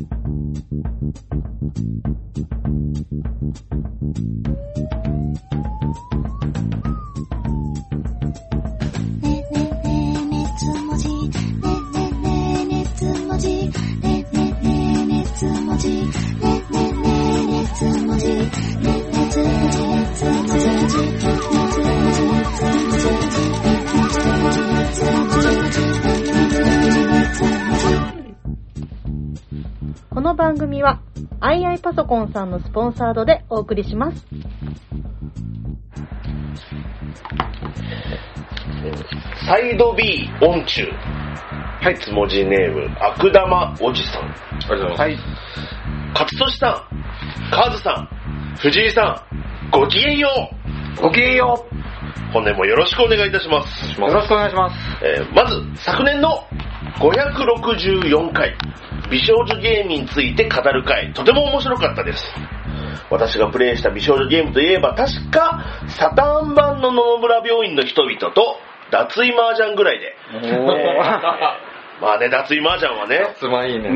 [0.00, 0.06] ね
[9.50, 11.28] ねねねつもじね
[11.92, 13.66] ねねねつもじね
[16.70, 17.12] ねね
[17.46, 18.40] ねつもじね
[18.80, 20.58] ねねねつも
[21.44, 21.49] じ
[30.12, 31.00] この番組は、
[31.38, 34.26] アイアイパソコンさんのスポンサードでお送りします。
[39.46, 40.82] サイド B 音中。
[41.80, 44.22] はい、つもじネーム、悪玉おじさん。
[44.24, 44.26] あ
[44.62, 45.00] りがとうございます。
[45.00, 45.18] はい。
[46.12, 50.28] 勝利さん、カーズさん、藤井さん、ごきげんよ
[50.98, 51.02] う。
[51.02, 51.64] ごきげんよ
[52.32, 53.96] 本年もよろしくお願いいたします。
[53.96, 54.00] う。
[54.00, 54.76] よろしくお願いします。
[55.04, 56.44] えーまず、昨年の
[56.98, 58.56] 564回、
[59.10, 62.24] 美少女ゲームについて語る回、とても面白かったです。
[63.10, 68.56] 私がプレイした美少女ゲームといえば、確か、サターン版の野々村病院の人々と、
[68.90, 70.16] 脱衣麻雀ぐらいで。
[72.00, 73.90] まあね、脱衣麻雀はね、つまいいね。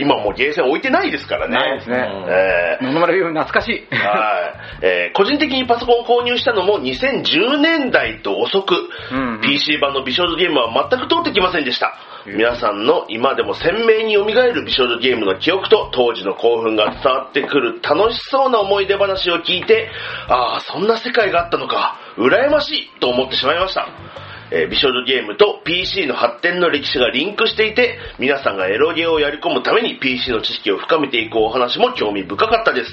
[0.00, 1.54] 今もうゲーセン置いてないですからね。
[1.54, 2.08] ないですね。
[2.28, 3.94] えー野々村優懐かしい。
[3.94, 8.74] はい、えー個人的にパソコンを購入したのも2010年代と遅く、
[9.12, 11.94] うんうん PC 版の美少女ゲームは全く通ってきませんでした。
[12.26, 19.88] 皆さんの今でも鮮明に蘇る美少女ゲームの記憶と当時の興奮が伝わってくる楽しそうな思い出話を聞いて、
[20.28, 23.88] ああ、そんな世界があったのか、羨ましいと思ってしまいました。
[24.50, 32.90] えー美少女ゲームと PC の発展の歴史がリンクしていて、皆さんがエロゲーをやり込むために PC の知識を深めていくお話も興味深かったです。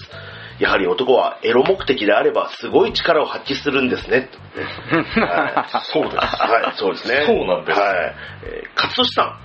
[0.63, 4.29] やはり男はエロ目的であればすごい力を発揮するんですね。
[4.55, 6.15] はいそうです。
[6.15, 7.25] はい、 そうですね。
[7.25, 8.15] そうなんですはい。
[8.45, 9.39] えー勝利さん。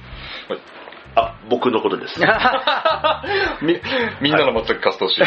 [1.17, 2.21] あ、僕のことです。
[3.63, 3.81] み、
[4.21, 5.21] みんなの全く活動し。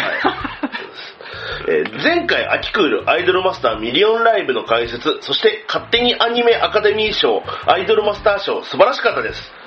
[1.68, 9.61] えー前回秋クールアイドルマスターミリオンライブの解説、そして勝手にアニメアカデミー賞、アイドルマスター賞、素晴らしかったです。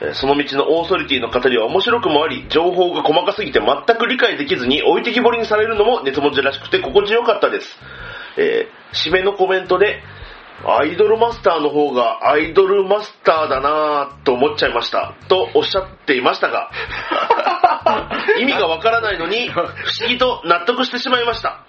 [0.00, 7.78] えーその道のオーソリティの語りは面白くもあり、情報が細かすぎて全く理解できずに置いてきぼりにされるのも熱文字らしくて心地よかったです。
[8.38, 10.02] えー締めのコメントで、
[10.64, 15.14] アイドルマスターの方がアイドルマスターだなぁと思っちゃいました。
[15.28, 16.70] とおっしゃっていましたが、
[18.38, 19.70] 意味がわからないのに不思
[20.08, 21.64] 議と納得してしまいました。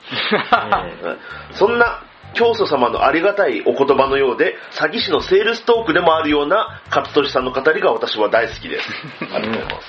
[1.51, 8.89] そんな教祖様のありがたいお言葉のようで、詐欺師のセールストークでもあるような勝利さんの語りが私は大好きです。
[9.33, 9.87] ありがとうございます。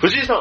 [0.00, 0.36] 藤井さん、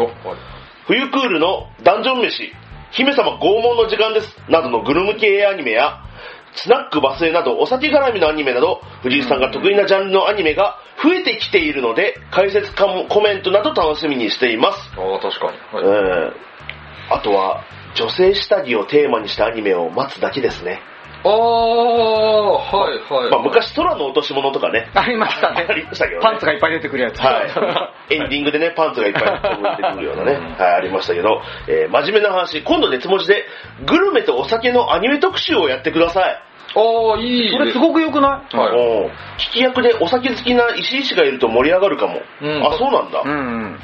[0.00, 0.38] お、はい。
[0.86, 2.52] 冬クールのダンジョン飯、
[2.92, 6.02] 姫様拷問の時間です、などのグルム系アニメや、
[6.54, 14.78] スナックバスへなどお酒絡みのアニメなど、藤井さんが得意なジャンルのアニメが増えてきているので、解説かもコメントなど楽しみにしています。
[14.96, 15.58] ああ、確かに。
[15.74, 16.30] えはい。
[16.30, 16.32] ー
[17.10, 17.62] あとは、
[17.96, 20.80] 女性下着をテーマにしたアニメを待つだけですね。
[21.24, 23.30] ああ、はいはい。
[23.30, 25.72] まあ、昔空の落とし物とかね、ありましたねあ。
[25.72, 26.22] りましたけどね。
[26.22, 27.18] パンツがいっぱい出てくるやつ。
[27.18, 28.14] はい。
[28.14, 29.24] エンディングでね、パンツがいっぱい
[29.76, 33.44] 出てくるようなね、はい、ありましたけど、えー真面目な話、今度熱文字で、
[33.86, 36.42] グルメとお酒のアニメ特集をやってください。
[36.78, 37.50] ああ、いい。
[37.50, 38.56] それすごく良くない？
[38.56, 38.78] はい。
[38.78, 42.20] うん聞き役でお酒好きな石井氏がいると盛り上がるかも。
[42.40, 43.34] うんあ、そうなんだ、うんう
[43.74, 43.80] ん。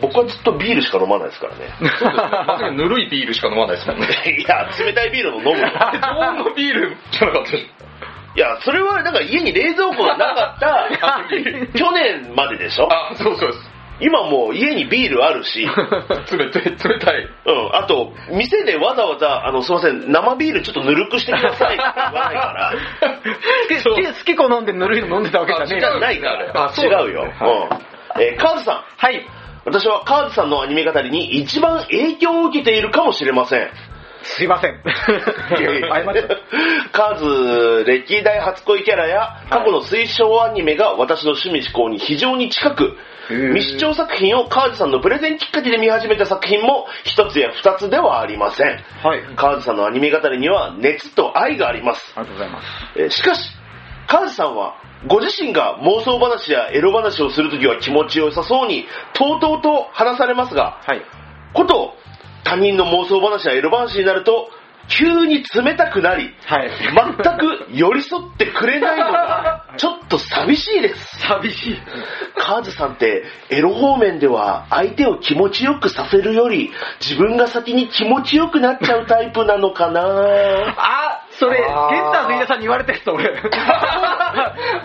[0.00, 1.72] 僕はずっとビールしか飲まないですからね。
[1.78, 2.10] そうですね。
[2.46, 4.06] まさにぬるいビールしか飲まないですもんね。
[4.38, 5.68] いや、冷たいビールも飲むよ。
[6.02, 7.70] 常温のビールじゃなかったでし
[8.36, 10.88] いや、それはなんか家に冷蔵庫がなかった、
[11.76, 12.84] 去年まででしょ？
[12.84, 13.70] ょあ、そうそうです。
[14.02, 17.28] 今もう家にビールあるし、冷たい、冷たい。
[17.44, 22.72] うん、あと、店でわざわざ、あの、すいません、生ビールちょっとぬるくしてくださいって言わないから、
[23.84, 24.06] 好き、
[24.36, 27.22] 好き、飲んでぬるいの飲んでたわけじゃねえじゃよないから、違うよ。
[27.24, 28.22] うん。
[28.22, 28.84] えーカーズさん。
[28.96, 29.26] はい。
[29.70, 33.70] 私はカーズさんのアニメ語りに一番影響を受けているかもしれません。
[34.22, 34.82] すいません。
[36.92, 42.96] カーズ歴代初恋キャラや過去の推奨アニメが私の趣味思考に非常に近く、
[43.28, 48.84] 未視聴作品をカーズさんのプレゼンきっかけで見始めた作品も一つや二つではありません。
[49.02, 49.22] はい。
[49.36, 52.12] カーズさんのアニメ語りには熱と愛があります。
[52.16, 52.66] ありがとうございます。
[52.96, 53.50] えーしかし、
[54.10, 54.74] カーズさんは、
[55.06, 61.02] ご自身が妄想話やエロ話をするときは気持ちよさそうに、とうとうと話されますが、はい。
[61.54, 61.94] こと、
[62.42, 64.50] 他人の妄想話やエロ話になると、
[64.88, 66.70] 急に冷たくなり、はい。
[67.22, 71.20] 全く寄り添ってくれないのが、ちょっと寂しいです。
[71.28, 71.76] 寂しい。
[72.36, 80.02] カーズさんって、エロ方面では相手を気持ちよくさせるより、自分が先に気持ちよくなっちゃうタイプなのかな
[80.76, 81.20] あ、
[82.46, 83.24] さんに言われたやつと俺。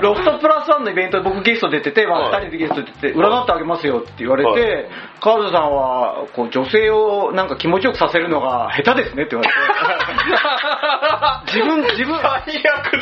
[0.01, 4.89] ロフトプラスワンのイベントで僕ゲスト出てて、まあはい二人でゲスト出てて、占ってあげますよって言われて、
[5.21, 9.55] カールさんは、こう女性をなんか気持ちよくさせるのが下手ですねって言われて。
[11.55, 12.19] 自分、自分、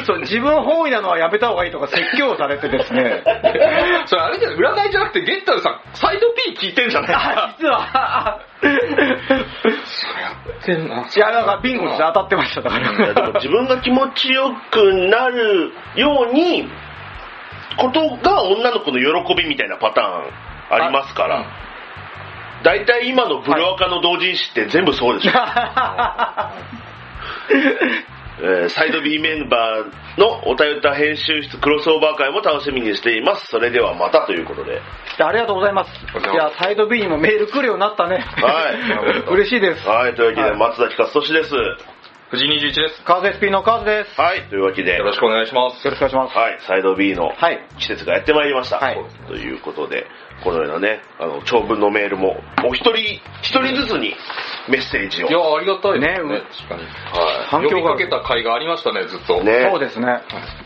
[0.05, 3.23] そう自分本位なのはやめた方がいいとか説教をされてですね。
[4.05, 4.91] それあれじゃ占い？
[4.91, 7.11] じゃなくて、ゲッターズさん、サイド P 聞いてんじゃない？
[7.15, 8.39] あ、実は、
[10.65, 13.31] てんないや、なんかビンゴして当たってました、だから。
[13.33, 16.68] 自分が気持ちよくなるように、
[17.77, 20.31] ことが女の子の喜びみたいなパターン
[20.83, 21.45] ありますから。
[22.63, 25.31] 大体今のブルアカの同人誌って全部そうでしょ。
[28.39, 33.47] えーサイド B メンバーのおたゆた編集室クロスオーバー会も楽しみにしています。
[33.47, 34.81] それではまたということで。
[35.19, 35.89] ありがとうございます。
[35.91, 38.18] いや、サイド B にもメール来るようになったね。
[38.18, 39.88] はい 嬉しいです。
[39.88, 41.53] はい、というわけではい松崎勝利です。
[42.33, 43.03] 藤井21です。
[43.03, 44.19] カーズ SP のカーズです。
[44.19, 45.86] はい、というわけで、よろしくお願いします。
[45.86, 46.36] よろしくお願いします。
[46.36, 47.59] はい、サイド B のはい。
[47.77, 48.77] 季節がやってまいりました。
[48.77, 48.97] はい
[49.27, 50.07] ということで、
[50.44, 52.97] このようなね、あの、長文のメールも、お一人、
[53.41, 54.15] 一人ずつに
[54.68, 55.27] メッセージを。
[55.27, 56.41] いや、ありがたいですねね。
[56.68, 56.83] 確かに。
[56.83, 59.41] は反響が呼びかけた甲斐がありましたね、ずっと。
[59.41, 59.45] い。
[59.45, 59.69] ね。
[59.71, 60.06] そうですね。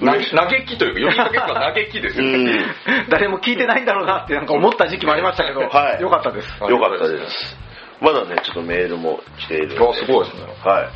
[0.01, 2.53] な嘆きというか、呼びかけた嘆きですうよね。
[2.53, 2.75] ん。
[3.09, 6.47] 誰も聞いてないんだろうなってなんか思った時期もありましたけど、はいよかったです。
[6.63, 7.57] よかったです。
[7.99, 9.89] まだね、ちょっとメールも来ているので。
[9.89, 10.89] あすごいですねはい。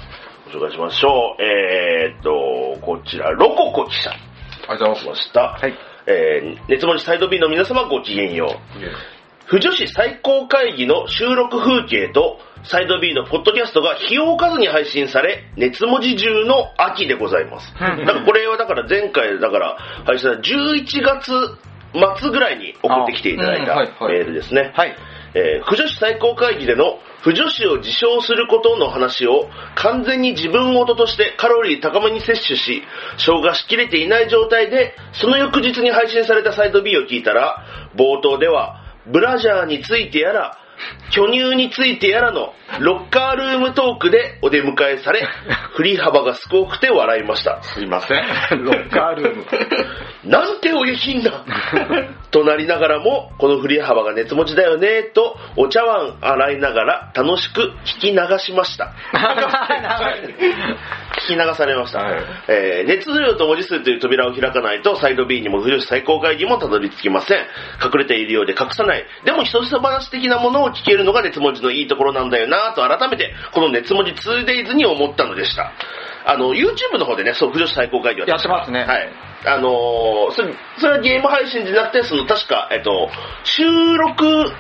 [0.54, 1.42] ご紹介しましょう。
[1.42, 4.12] えーっと、こちら、ロココ記者。
[4.12, 5.42] ありがとうございました。
[5.42, 5.91] はい。
[6.08, 8.80] えー、熱文字サイド B の皆様ごきげんよう。
[8.80, 9.22] す。
[9.46, 17.74] 不女子最高会議の収録風景と、サイド B のポッドキャストが日を置かずに配信され、熱文字中の秋でございます。
[17.74, 21.32] うんだからこれはだから前回、だから配信された11月
[22.20, 23.76] 末ぐらいに送ってきていただいた
[24.08, 24.72] メールですね。
[24.74, 24.96] はい。
[25.34, 32.84] えー不女子最高会議での不女子を自称することの話を完全に自分ごととしてカロリー高めに摂取し、
[33.18, 37.64] 消化しきれていない状態で、その翌日に配信されたサイト B を聞いたら、
[37.96, 40.58] 冒頭では、ブラジャーについてやら、
[41.12, 45.28] 巨乳についてやらのロッカールームトークでお出迎えされ、
[45.76, 47.62] 振り幅が少くて笑いました。
[47.64, 48.26] すいません。
[48.64, 49.46] ロッカールーム。
[50.24, 51.44] なんてお下品だ
[52.30, 58.94] となりながらも、この振り幅が熱持ちだよね、と、お茶碗洗いながら楽しく聞き流しました。
[61.28, 62.00] 聞き流されました。
[62.00, 67.38] はいえー熱量と文字数という扉を開かないと、サイド B にも不女子最高会議もたどり着きません。
[67.84, 69.06] 隠れているようで隠さない。
[69.26, 75.72] でも、一つ話的なものを聞けるのが熱文字のいいところなんだよなと改めて、この熱文字 2days に思ったのでした。
[76.26, 79.10] あの、YouTube の方でね、そう、不女子最高会議はやってますねはい。
[79.46, 83.10] あのーそれ、それはゲーム配信じゃなくて、その、確か、えっと、
[83.44, 83.64] 収
[83.98, 84.52] 録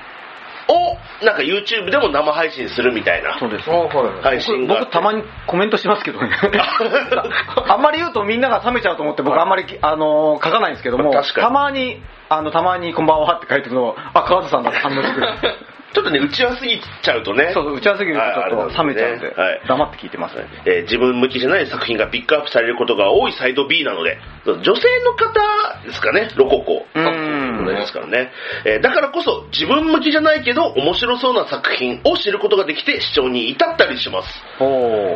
[0.67, 3.69] を、なんか YouTube でも生配信するみたいなそうです。
[3.69, 4.21] あはい。
[4.21, 4.85] 配信があって。
[4.85, 6.29] 僕たまにコメントしますけどね。
[7.67, 15.37] あんまり言うとみんなが冷めちゃうと思って僕あんまり、あのー書かないんですけども、確かにたまに、あの、たまにこんばんはって書いてると、あ、川津さんだって反応してくれる。
[15.93, 17.51] ちょっとね、打ち合わせぎちゃうとね。
[17.53, 20.35] そうそう、打ち合わせるとはいちょっと冷めちゃうんで、はい黙って聞いてます。
[20.65, 26.85] えー自分向きじゃない作品がピックアップされることが多いサイド B なので、女性の方ですかね、ロココ。
[26.93, 28.31] うこんれですからね、
[28.65, 34.29] えーだからこそ自分向きじゃないけど面白そうな作品を知ることができて視聴に至ったりします。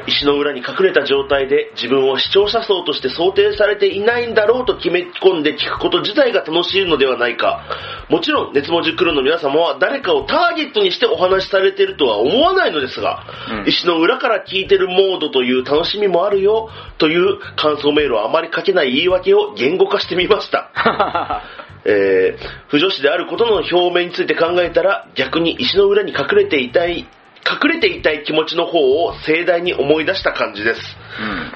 [0.07, 7.63] 石の裏に隠れた状態で自分を視聴者層として想定されていないんだろうと決め込んで聞くこと自体が楽しいのではないか。
[8.10, 20.72] もちろん、熱文字クルーの皆様は誰かをターゲットにしてお話しされているとは思わないのですが、うん石の裏から聞いてるモードという楽しみもあるよという感想メールをあまり書けない言い訳を言語化してみました。
[21.86, 27.07] えー、不女子であることの表面について考えたら、逆に石の裏に隠れていたい、
[27.46, 30.82] 隠れていたい気持ちの方を盛大に思い出した感じです。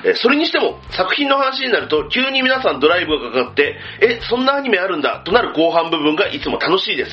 [0.05, 7.12] えーそれにしても、作品の話になると、急に皆さんドライブがかかって、え、そんなアニメあるんだ、となる後半部分がいつも楽しいです。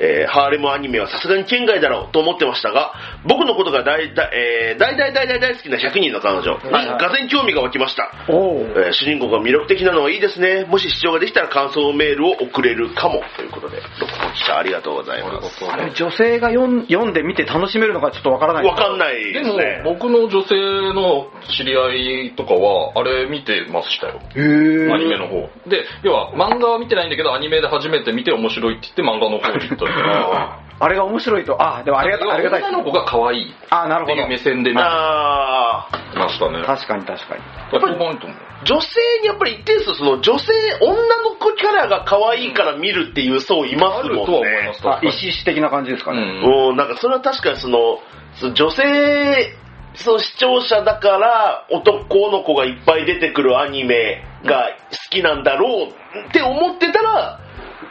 [0.00, 2.92] えーハーレムアニメはさすがに県外だろうと思ってましたが、
[3.24, 8.10] 僕のことが大大、えー大大大大大好きな100人の彼女にはいはいがぜん興味が湧きました。
[8.28, 10.64] えー主人公が魅力的なのはいいですね。
[10.64, 13.22] もし視聴ができたら感想メールを送れるかも。
[13.36, 15.64] ということで、ロココ記者ありがとうございます。
[15.64, 18.66] あれ女性が読ん読んでみて楽しめるのかちょっとわからない。
[18.66, 20.54] わかんないでもですね。、僕の女性
[20.92, 24.20] の知り合いとかは、あれ見てましたよ。
[24.22, 25.48] アニメの方。
[25.68, 32.62] で、要は漫画は見てないんだけど、アニメで初めて見て面白いって言って漫画の方に行ったら、 あれが面白いと、あ、でもありがたい、ありがたい。
[32.62, 34.28] 女の子が可愛いっあ、なるほど。
[34.28, 36.62] 目線で見あーましたね。
[36.64, 37.42] 確かに確かに。
[37.72, 38.34] やっぱりポイントも。
[38.64, 44.20] 女性にやっぱり一定数その女性、女の子キャラが可愛いから見るっていう層いますもんね。
[44.20, 44.80] あるとは思います。
[44.84, 46.20] あ、意思史的な感じですかね。
[46.20, 46.68] うん。
[46.70, 47.98] うん、なんかそれは確かにその、
[48.34, 49.56] その女性
[49.94, 55.88] その視聴者だから男の子がいっぱい出てくるアニメが好きなんだろう
[56.28, 57.40] って思ってたら、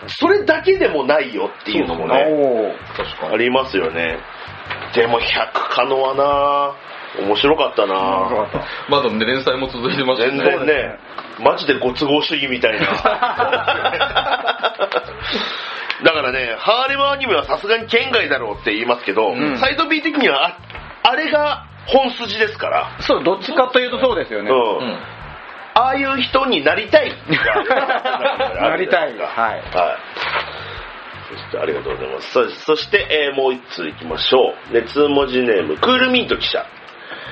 [0.07, 3.33] それだけでもないよっていうのもね、おー確かに。
[3.33, 4.19] ありますよね。
[4.93, 5.23] でも100
[5.71, 6.75] 可能はな
[7.25, 8.65] 面白かった面白なかった。
[8.89, 10.43] まだね、連載も続いてました全ね。
[10.43, 10.99] 然ね、
[11.43, 12.87] マジでご都合主義みたいな。
[16.03, 20.57] だからね、ハーレムアニメはさすがに県外だろうって言いますけど、んサイド B 的にはあ
[21.03, 24.49] あれが本筋ですから、そう、どっちかというとそうですよね。
[24.49, 24.97] うんうん。
[25.75, 27.11] ああいう人になりたい。
[28.61, 29.17] なりたい。
[29.17, 29.17] はい。
[29.17, 29.63] はい。
[31.29, 32.31] そしてありがとうございます。
[32.31, 34.73] そそして、えーもう一通いきましょう。
[34.73, 36.65] 熱文字ネーム、クールミント記者。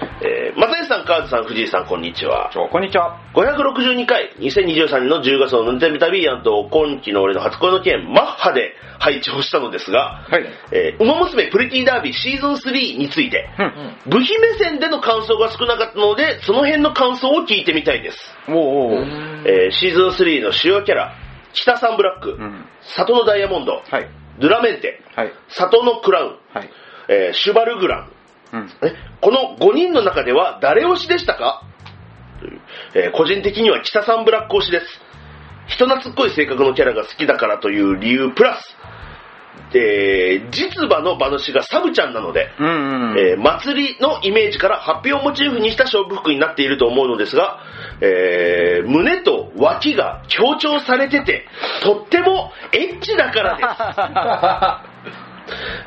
[0.01, 2.50] えー、松井さん、川津さん、藤井さん、こんにちは。
[2.53, 3.20] こんにちは。
[3.36, 10.46] 562回、2023年の10月の運転旅と今期の俺の初恋の件、マッハで配置をしたのですが、はい。
[10.72, 14.12] えー、馬娘プリティダービーシーズン3について、うん。
[14.12, 18.17] 部費目線での感想が少なかったので、その辺の感想を聞いてみたいです。
[18.48, 19.00] おうお。
[19.46, 21.15] えーシーズン3の主要キャラ、
[21.53, 22.65] 北サンブラック、うん。
[22.81, 24.10] 里のダイヤモンド、はい。
[24.39, 25.34] ドゥラメンテ、はい。
[25.50, 26.70] 里のクラウン、はい。
[27.08, 28.12] えーシュバルグラン、
[28.53, 28.70] うん。
[28.84, 31.63] えこの5人の中では誰推しでしたか？
[32.39, 32.62] という
[32.96, 34.86] えー個人的には北サンブラック推しです。
[35.67, 38.75] 人懐っこい性格のキャラが好きだからという理由プラス、
[39.77, 43.17] えー実馬の馬主がサブちゃんなので、うんうん。
[43.17, 47.60] えー祭りのイメージから発表をモチーフにした勝負服になっていると思うのですが、
[48.01, 51.46] えー胸と脇が強調されてて、
[51.84, 55.22] とってもエッチだからです。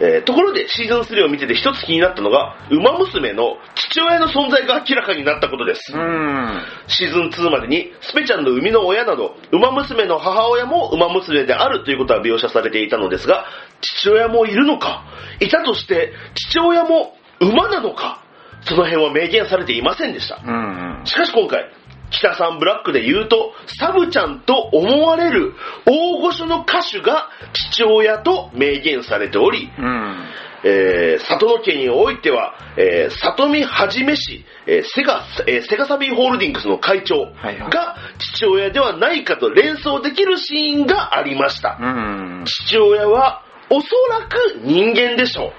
[0.00, 5.92] えーところでシーズン3を見てて一つ気になったのが、馬娘の父親の存在が明らかになったことです。
[5.92, 6.62] うん。
[6.88, 13.47] シーズン2までにスペちゃんの生みの親など、馬娘の母親も馬娘であるということは描写されていたのですが、
[13.80, 15.04] 父親もいるのか
[15.40, 18.25] いたとして、父親も馬なのか
[18.66, 20.37] その辺は明言されていませんでした。
[20.37, 21.02] うん。
[21.04, 21.71] しかし今回、
[22.11, 25.55] 北さんブラックで言うと、サブちゃんと思われる
[25.87, 27.29] 大御所の歌手が
[27.73, 30.25] 父親と明言されており、うん。
[30.67, 41.77] えー、里の家においては、えー、里見はじめ氏、えーセガ、えーセガサビーホールディングスの会長が父親ではないかと連想できるシーンがありました。
[41.79, 42.45] うん。
[42.47, 45.53] 父親はおそらく人間でしょう。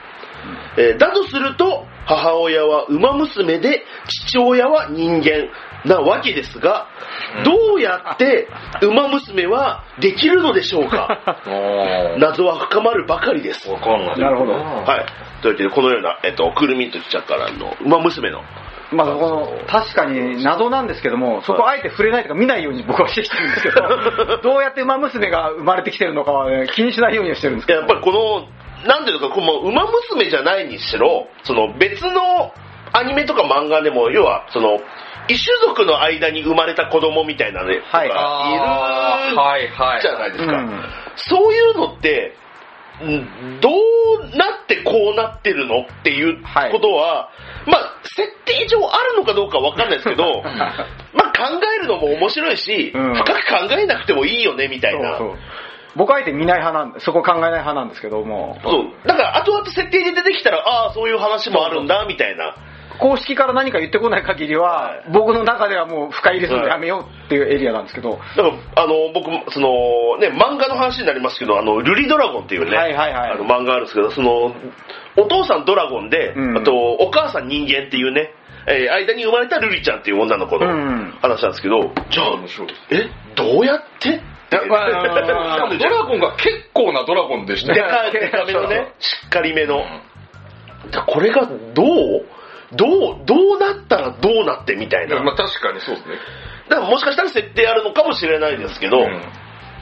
[0.82, 3.84] えーだとすると、母親は馬娘で、
[4.30, 5.50] 父親は人間
[5.86, 6.88] なわけですが、
[7.44, 8.48] どうやって
[8.82, 11.08] 馬娘はできるのでしょうか？
[11.46, 13.74] あ謎は深まるばかりですあ。。
[13.74, 14.20] わかんない。
[14.20, 14.60] なるほどは
[14.98, 15.42] い。
[15.42, 18.42] というわけで、このような、えっと、クルミント記者からの馬娘の、
[18.92, 27.80] まあ、この、確かに謎なんですけども、そこあえて触れないとか見ないように僕はしてきてるんですけど、 どうやって馬娘が生まれてきてるのかはね、気にしないようにはしてるんですけど。
[27.80, 32.52] やっぱりこの、なんていうのか、この馬娘じゃないにしろ、その別の
[32.94, 34.80] アニメとか漫画でも、要は、その、
[35.28, 40.02] 異種族の間に生まれた子供みたいなね、はいいるはいはい。
[40.02, 40.58] じゃないですか。
[40.58, 40.84] うん
[41.18, 42.36] そういうのって、
[43.04, 47.30] んどうなってこうなってるのっていうはいことは、
[47.68, 50.44] まあ、設定上あるのかどうかわかんないですけど、
[51.14, 55.18] まあ考えるのも面白いし、うん深く考えなくてもいいよね、みたいな。
[55.18, 55.38] そうそう
[55.96, 59.08] 僕はあえて見ない派なんで、そこ考えない派なんですけども、そう。
[59.08, 62.54] だから、後々設定で出てきたら、ああ、そういう話もあるんだ、みたいな。
[63.00, 65.04] 公式から何か言ってこない限りは、はい。
[65.12, 73.32] 僕の中ではもう深入りするのやめようっていうエリアなんですけど、だから、あの、僕、その、ね、漫画の話になりますけど、あの、ルリドラゴンっていうね、はいはいはい。
[73.32, 74.54] あの漫画あるんですけど、その、
[75.18, 76.58] お父さんドラゴンで、うん。
[76.58, 78.32] あと、お母さん人間っていうね、
[78.68, 81.14] えー間に生まれたルリちゃんっていう女の子のうん。
[81.22, 82.36] 話なんですけど、じゃあ。
[82.90, 84.22] え、どうやって？
[84.52, 84.58] ド
[85.90, 89.84] ラゴンが結構なドラゴンでしたでよかでかめのね、 しっかりめの。
[90.92, 92.26] だこれがどう？
[92.74, 95.22] どう、どうなったらどうなってみたいな。
[95.24, 96.16] まあ確かにそうですね。
[96.70, 99.22] だからもしかしたら設定あるのかもしれないですけど、うん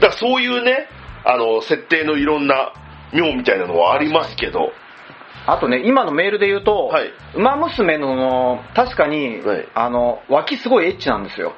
[0.00, 0.88] からそういうね、
[1.24, 2.72] あの、設定のいろんな
[3.12, 4.72] 妙みたいなのはありますけど、
[5.46, 11.54] あとね、今のメールで言うと、はい馬娘の、確かに、はいあの、脇すごいエッチなんですよ。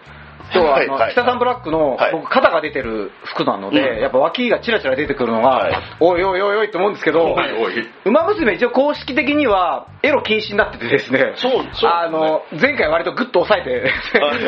[0.53, 7.89] 今日は、あの、北さんブラックの、はい僕、肩が出てる服なので、うんやっぱ脇がチラチラ出てくるのが、はいおいおいおいおいって思うんですけど、おいおい。
[8.05, 13.93] 馬娘一応公式的には、エロ禁止になっててですね、そうそうあの、前回割とグッと抑えて、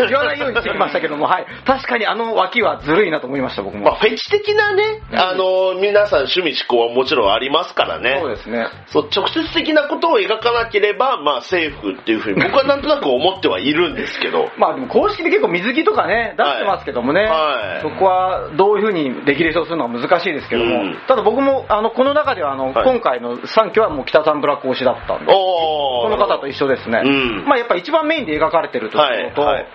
[0.09, 1.47] 言わないようにしてきましたけども、はい。
[1.64, 3.85] 確かにあの脇はずるいなと思いました、僕も。
[3.85, 8.19] まあ、フェチ的なね、あの、皆さん趣味思考はもちろんありますからね。
[8.21, 8.67] そうですね。
[8.87, 17.83] そう、直接的なことを描かなければ、まあ、セーフっていうふうに僕はなんとなく思ってはいるんですけど、 まあでも公式で結構水着ととかね、出してますけどもね、はい。
[17.83, 20.97] そこはどういうふうにレギュレーションするのは難しいですけども、うん。
[21.09, 22.85] ただ僕もあのこの中ではあの、はい。
[22.85, 27.02] 今回の3期はもう北さんブラック推しだったんで、おこの方と一緒ですね。
[27.04, 27.45] うん。
[27.47, 29.54] まあやっぱ一番メインで描かれてるところと、はい。
[29.54, 29.66] はい。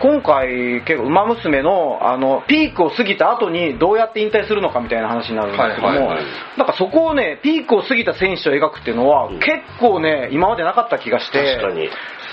[0.00, 6.14] 今回結構、馬娘のあのピークを過ぎた後にどうやって引退するのかみたいな話になるんですけども、
[6.58, 9.38] なんかそこをね、ピークを過ぎた選手を描くっていうのは、うん。
[9.38, 9.50] 結
[9.80, 11.58] 構ね、今までなかった気がして。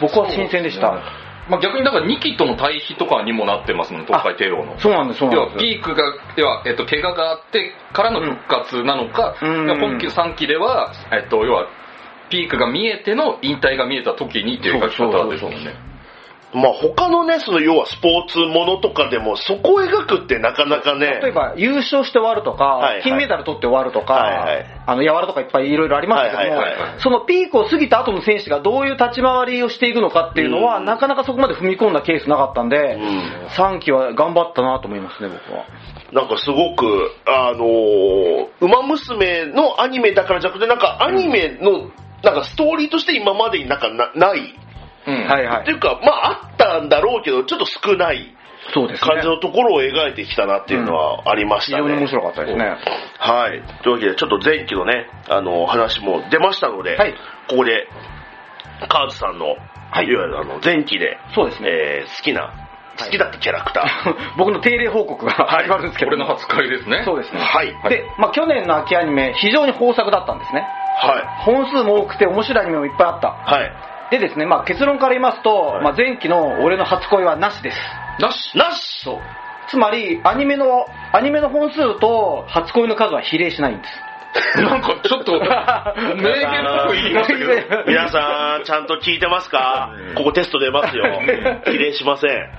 [0.02, 1.29] 僕は新鮮でした。
[1.50, 4.80] まあ、逆にだから2期との対比とかにもなってますもん、東海帝王の。
[4.80, 5.58] そうなんです、そうなんです。
[5.58, 6.04] ピークが、
[6.38, 11.68] 要は、えっと、怪我があってからの復活なのか、うん要は今期3期では、えっと、要は、
[12.30, 15.89] ピークが見えての引退が見えた時にっていう描き方ですもんね。
[16.54, 21.20] まあ他のね、その要はスポーツものとかでもそこを描くってなかなかね。
[21.22, 35.66] 例えば優勝して終わるとか、はいはい金メダル取って終わるとか、はいはいあの、やわらとかいっぱいいろいろありましたけども、はいはいはいそのピークを過ぎた後の選手がどういう立ち回りをしていくのかっていうのは、うんなかなかそこまで踏み込んだケースなかったんで、うん3期は頑張ったなと思いますね、僕は。
[36.12, 41.92] なんかすごく、あのー、馬娘のアニメだからじゃなくて、なんかアニメの、
[42.24, 44.56] なんかストーリーとして今までになんかなない。
[45.08, 45.28] うん。
[45.28, 48.36] はいはいっていうか、まああったんだろうけど、ちょっと少ない
[48.74, 49.28] そうですね感じ。
[49.28, 51.84] のところを描いてきたなっていうのはありましたね。
[51.84, 52.78] 非常に面白かったですね。
[53.18, 53.64] はい。
[53.84, 57.14] というわけで、ちょっと前期のね、あの、話も出ましたので、はい
[57.50, 57.88] ここで、
[58.88, 61.70] カーズさんの、い、わゆるあの、前期で、そうですね。
[61.70, 62.54] えー好きな、
[63.00, 64.16] 好きだったキャラクター。
[64.38, 67.02] 僕の定例報告が始まるんですけど、俺の初回ですね。
[67.06, 67.40] そうですね。
[67.40, 67.74] はい。
[67.90, 70.68] で、まあ去年の秋アニメ、非常に豊作だったんですね。
[71.02, 73.28] は本数も多くて面白いアニメもいっぱいあった。
[73.28, 73.60] い。
[73.62, 73.72] はい。
[74.12, 77.78] でですね、まあ結論から言いますと、はいまあ前期の俺の初恋はなしです。
[78.20, 78.58] なし？
[78.58, 79.20] なしそう。
[79.70, 83.92] つまり、アニメの、アニメの本数と初恋の数は比例しないんです。
[84.62, 87.84] なんかちょっと、 名言っぽく言いましたけど。
[87.88, 89.92] 皆さん、ちゃんと聞いてますか？
[90.16, 91.04] ここテスト出ますよ。
[91.66, 92.50] 比例しません。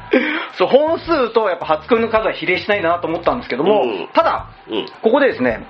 [0.52, 4.86] そう、本数とやっぱ初恋の数は比例しないんだなと思ったんですけども、うんただ、うん。
[5.02, 5.64] ここでですね、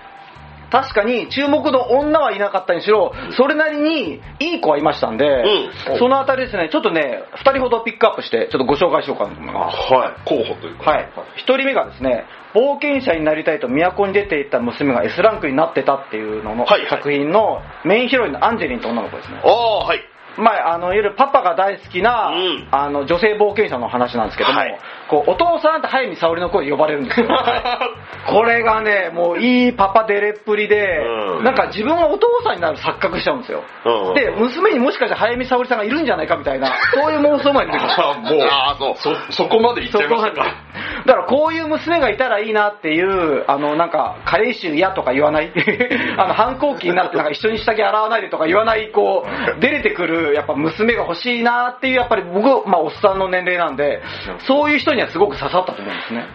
[0.70, 9.76] 確かに注目の女はいなかったにしろ、それなりにいい子はいましたんで、うんそのあたりですね、ちょっとね、二人ほどピックアップして、ちょっとご紹介しようかなと思います。
[9.92, 10.90] は候補というか。
[10.90, 11.08] はい。
[11.36, 19.40] 一人目がですね、冒険者になりたいと都に出ていった娘が S ランクになってたっていうののはいはい作品のメインヒロインのアンジェリンと女の子ですねい。。
[19.44, 20.09] ああ、はい。
[20.38, 24.78] まあ、あの、いわゆるパパが大好きな、うんあの、女性冒険者の話なんですけども、はい
[25.10, 27.26] こう、お父さんって早見沙織の声で呼ばれるんですよ。
[28.30, 33.64] これがね、もういいパパデレっぷりで、うんなんか自分がお父さんになる錯覚しちゃうんですよ。
[33.84, 37.90] うんで、娘にもしかして早見沙織さんがいるんじゃないかみたいな、そういう妄想まで出てくる。
[37.98, 38.94] あもう、ああ、そう。
[38.96, 40.54] そ、そこまで言っちゃいましたか。
[41.06, 45.50] だからこういう娘がいたらいいなっていう、あの、なんか、加齢臭嫌とか言わない、
[46.18, 54.02] あの、反抗期になってなんか一緒に下着洗わないでとか言わない、こう、出れてくる、やっぱ娘が欲しいなっていう、やっぱり僕、まあ、おっさんの年齢なんで、
[54.46, 56.26] そういう人にはすごく刺さったと思うんですね。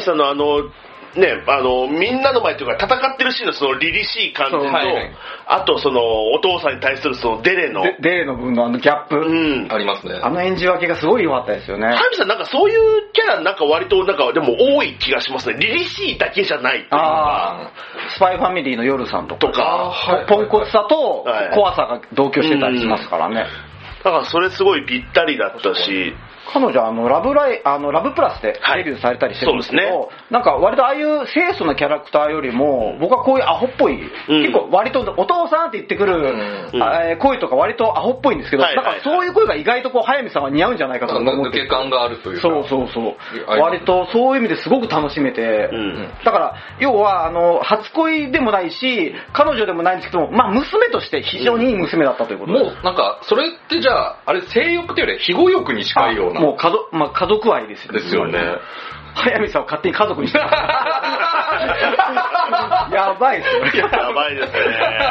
[0.00, 0.70] さんのあの、
[1.16, 5.12] ね、あの、みんなの前というか戦ってるシーンのその凛々しい感じと、そうはいはい。
[5.46, 9.68] あとその、お父さんに対するそのデレの、で、デーの分のあのギャップ、うん。
[9.72, 10.20] ありますね。
[10.22, 11.88] あの演じ分けがすごい良かったですよね。
[11.88, 15.56] ハイミさんなんかそういうキャラなんか割となんかでも多い気がしますね。
[15.58, 17.70] 凛々しいだけじゃないっていうのがああ、
[18.14, 21.54] スパイファミリーの夜さんとか、とか、ポンコツさとはい。
[21.54, 23.46] 怖さが同居してたりしますからね。
[24.04, 26.14] だからそれすごいぴったりだったし、
[26.52, 33.98] 彼女はあのラブライあのラブプラスでデビューされたりしてるんですけど、はいそうなんか割とああいう清楚なキャラクターよりも僕はこういうアホっぽい、
[34.28, 38.86] 結構割とお父さんって言ってくる、えー声とか割とアホっぽいんですけど、はいはい。
[38.86, 42.42] はいなんかそういう声が意外とこう早見さんは似合うんじゃないかと思って抜け感があるというか。
[42.42, 43.16] そうそうそう。
[43.46, 46.10] 割とそういう意味ですごく楽しめて、うん。
[46.24, 56.39] だから要はあの初恋でもないし彼女でもないんですけどまあ娘として非常にいい娘だったということで、もう、なんか、それってじゃあ、あれ、性欲っていうよりは、非語欲に近いような。
[56.40, 58.38] もう家族,、まあ、家族愛ですよですよね。
[59.14, 60.46] 早見さんを勝手に家族にして や
[63.18, 63.88] ばいですよ。
[63.88, 64.58] やばいですね。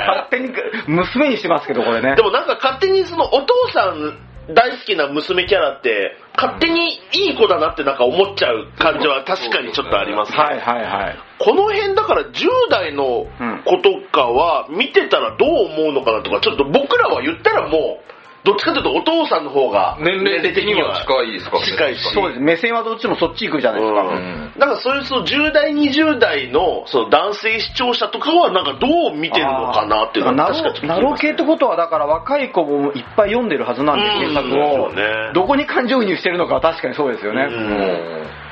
[0.07, 0.53] 勝手に
[0.87, 2.23] 娘にしてますけど、これねで。
[2.23, 4.17] もなんか勝手にそのお父さん
[4.53, 10.37] 大好きな娘キャラって、勝手にいい子だなってなんか思っちゃう感じは確かにちょっとありますね。
[10.37, 11.17] はいはいはい。
[11.39, 13.27] この辺だから10代の
[13.65, 21.60] 子とかは見てたらどう思うのかなとか、ちょっと僕らは言ったらもう、どっちかというとお父さんの方が年齢的には近いですか。
[21.60, 22.13] 近いし。
[22.13, 22.41] そうです。
[22.41, 24.02] 目線はどっちもそっち行くじゃないですか。
[24.02, 35.32] うんだからそういうその10代、20代のその男性視聴者とかはなんかどう見てるのかなっていうのはナ確かにねロナロ系ってことはだから若い子もいっぱい読んでるはずなんで、すよね。
[35.34, 37.43] どこに感情移入してるのかは確かにそうですよね。
[37.43, 38.49] うん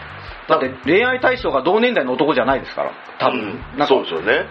[0.47, 2.91] だって恋愛対象が同年代の男じゃないですから。
[3.19, 3.61] 多分。
[3.77, 4.45] うんそうですよね。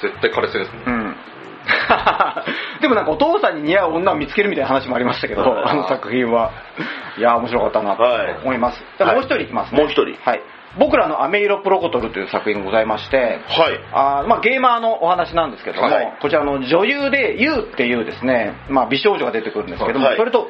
[0.00, 0.84] 絶対彼氏ですもん。
[0.86, 1.16] うん。
[2.80, 3.31] でもなんかお父
[3.62, 6.52] 似合う女を見つけるみたいな話もありましたけど、うんあの作品は。
[7.18, 8.78] いやー、面白かったなとはい思います。
[8.98, 9.80] じゃあもう一人いきますね。
[9.80, 10.40] もう一人はい。
[10.78, 13.78] 僕らのアメイロプロコトルという作品がございまして、はい。
[13.92, 20.48] あーまあ、ゲーマーのお話なんですけども、はいこちらの女優でユウっていうですね、まあ、美少女が出てくるんですけども、はいそれと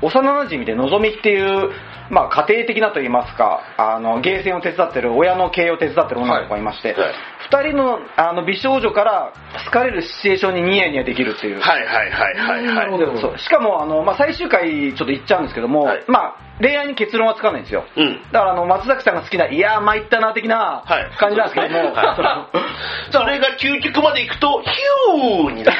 [0.00, 1.70] お幼馴染でのぞみっていう、
[2.10, 7.14] まあ、家庭的なといいますかあのゲーセンを手伝ってる親の経営を手伝ってる女の子がいまして、はい
[7.52, 9.32] はい二人のあの美少女から
[9.66, 13.20] 好かれるシチュエーションにニヤニヤできるっていう、はいはいはいはいはい。
[13.20, 13.38] そう。
[13.38, 16.04] しかもあの、まあ、最終回ちょっと言っちゃうんですけども、はい。
[16.08, 18.22] まあ、恋愛に結論はつかないんですようん。
[18.32, 22.64] だからあの松崎さんが好きないやー参ったな的なはい感じなんですけども、はい
[23.10, 25.78] それが究極まで行くと、ヒューになる。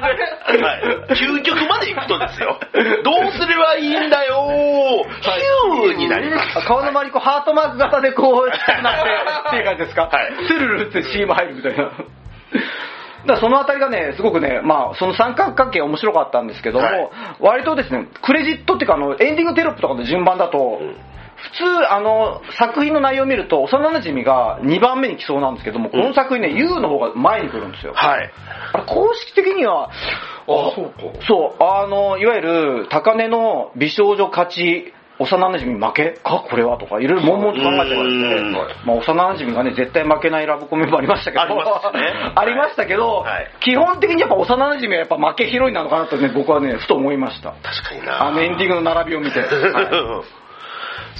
[0.00, 0.16] まる
[0.58, 0.82] で、はい。
[1.14, 2.58] 究極まで行くとですよ。
[3.02, 6.66] どうすればいいんだよヒューになります。
[6.66, 8.48] 顔の周りこうハートマーク型でこう
[8.82, 9.10] なって
[9.48, 11.90] っていう感じですか、はいスルルって CM 入るみたいな
[13.26, 17.10] だそのあたりがねすごくねまあその三角関係面白かったんですけども、はい。
[17.40, 20.96] 割とですねクレジットっていうかあのエンディングテロップとかの順番だと、ん。
[21.40, 28.30] 普通あの作品の内容を見ると幼馴染が2番目に来そうなんですけども、この作品ね U の方が前に来るんですよ、はい。
[28.86, 29.90] 公式的には
[30.50, 31.24] あ、そうか。
[31.26, 36.12] そう、あの、いわゆる、高値の美少女勝ち、幼馴染負け？
[36.24, 36.44] か？
[36.48, 36.78] これは？
[36.78, 47.52] とか、いろいろ悶々と考えてまうんして、まあ、幼馴染がね、絶対負けないラブコメもありましたけど、ありますねありましたけど、はい基本的にやっぱ幼馴染はやっぱ負け拾いなのかなとね、僕はね、ふと思いました。
[47.62, 48.26] 確かにな。
[48.26, 49.40] あのエンディングの並びを見て。
[49.40, 50.40] はい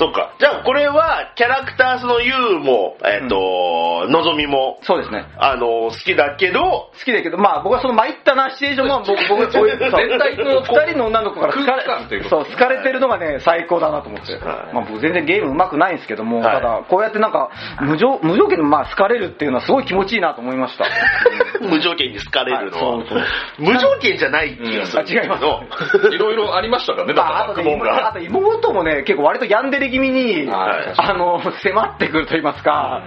[0.01, 0.35] そっか。
[0.41, 5.27] じゃあ、これは、キャラクターそのユーも、えっ、と、のぞみも、そうですね。
[5.37, 14.33] あの、好きだけど、好きだけど、まあ僕はその参ったなシチュエーションも、 僕、僕、そういう、そう全体のこう二人の女の子から好かれそう、好かれてるのがね、最高だなと思って。
[14.33, 14.41] はい
[14.73, 20.87] まあ僕全然ゲーム上手くないんですけども、はいただ、こうやってなんか、無条、無条件でまあ好かれるっていうのはすごい気持ちいいなと思いました。
[21.61, 23.23] 無条件に好かれるのは、はいそうそう
[23.59, 28.09] 無条件じゃない気がするあ違いいろいろありましたからね、だまあ、あから、とね、学問が。
[28.09, 33.03] あと妹もね、結構割とヤンデレ気味に、はいあの、迫ってくると言いますか、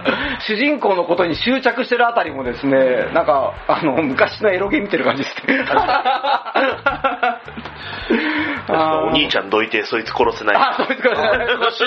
[0.46, 5.64] 主人公のことに執着してるあたりもですね、なんか、あの、昔のエロゲ見てる感じです ね。
[8.68, 10.56] お兄ちゃんどいてそいつ殺せない。
[10.56, 11.10] あ、そうですか。
[11.10, 11.86] 懐かしい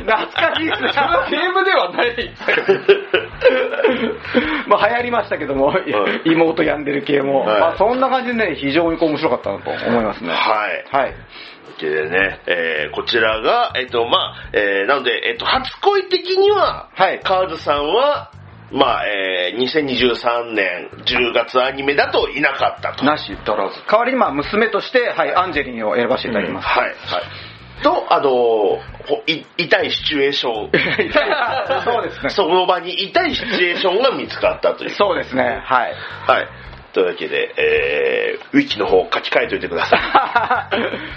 [0.00, 0.90] 懐かしいですね。
[1.30, 2.30] ゲームではない。
[4.66, 5.72] まあ流行りましたけども、
[6.24, 10.30] い妹病んでる系も、はいまあ、そんな感じでね、非常にこう面白かったなと思いますね。
[10.30, 10.84] はい。
[10.90, 11.14] はい。
[11.80, 18.32] でね、えーこちらが、えっ、と、まあ、えーなので、えっ、と、初恋的には、はいカーズさんは、
[18.70, 23.04] まあ、えー2023年10月アニメだといなかったと。
[23.04, 23.76] なし、だらず。
[23.90, 26.66] 代わりにまあ娘として、はい、アンジェリンを選ばせていただきます。
[26.66, 26.88] はい。
[26.88, 26.94] はい。
[27.82, 28.80] と、あのほ
[29.26, 30.54] い痛いシチュエーション。
[31.84, 32.30] そうですね。
[32.30, 34.90] その場に痛いシチュエーションが見つかったという。
[34.90, 35.62] そうですね。
[35.64, 35.94] はい。
[36.26, 36.48] はい。
[36.92, 40.68] というわけで、えー、ウィキの方書き換えておいてくださ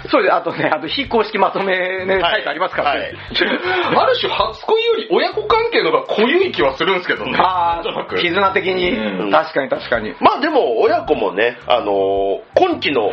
[0.04, 0.08] い。
[0.08, 0.34] そうです。
[0.34, 3.00] あとね、あと非公式まとめね、サイトありますからね。
[3.00, 3.12] はい
[4.02, 7.38] ある種、初恋より親子関係の方が濃ゆい気はするんですけどね。
[7.38, 10.14] ああ、絆的に、うん確かに確かに。
[10.20, 13.12] まあでも、親子もね、あのー今期の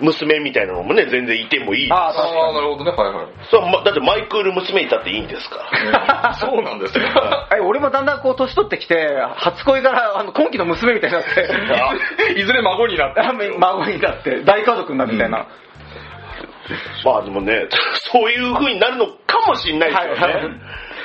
[0.00, 1.92] 娘みたいなのもね、全然いてもいい。
[1.92, 2.90] ああ、あなるほどね。
[2.92, 3.26] はいはい。
[3.50, 5.56] そうまだってマイクール娘いたっていいんですか？
[5.92, 6.34] ら。
[6.34, 7.04] そうなんですよ。
[7.66, 13.22] 俺もだんだんこう年取ってきて、初恋からあの今期の娘みたいになって、いずれ孫になって。
[13.58, 15.46] 孫になって、大家族になるみたいな。
[17.04, 17.66] まあでもね、
[18.12, 20.20] そういう風になるのかもしれないですよね。
[20.22, 20.50] はいはい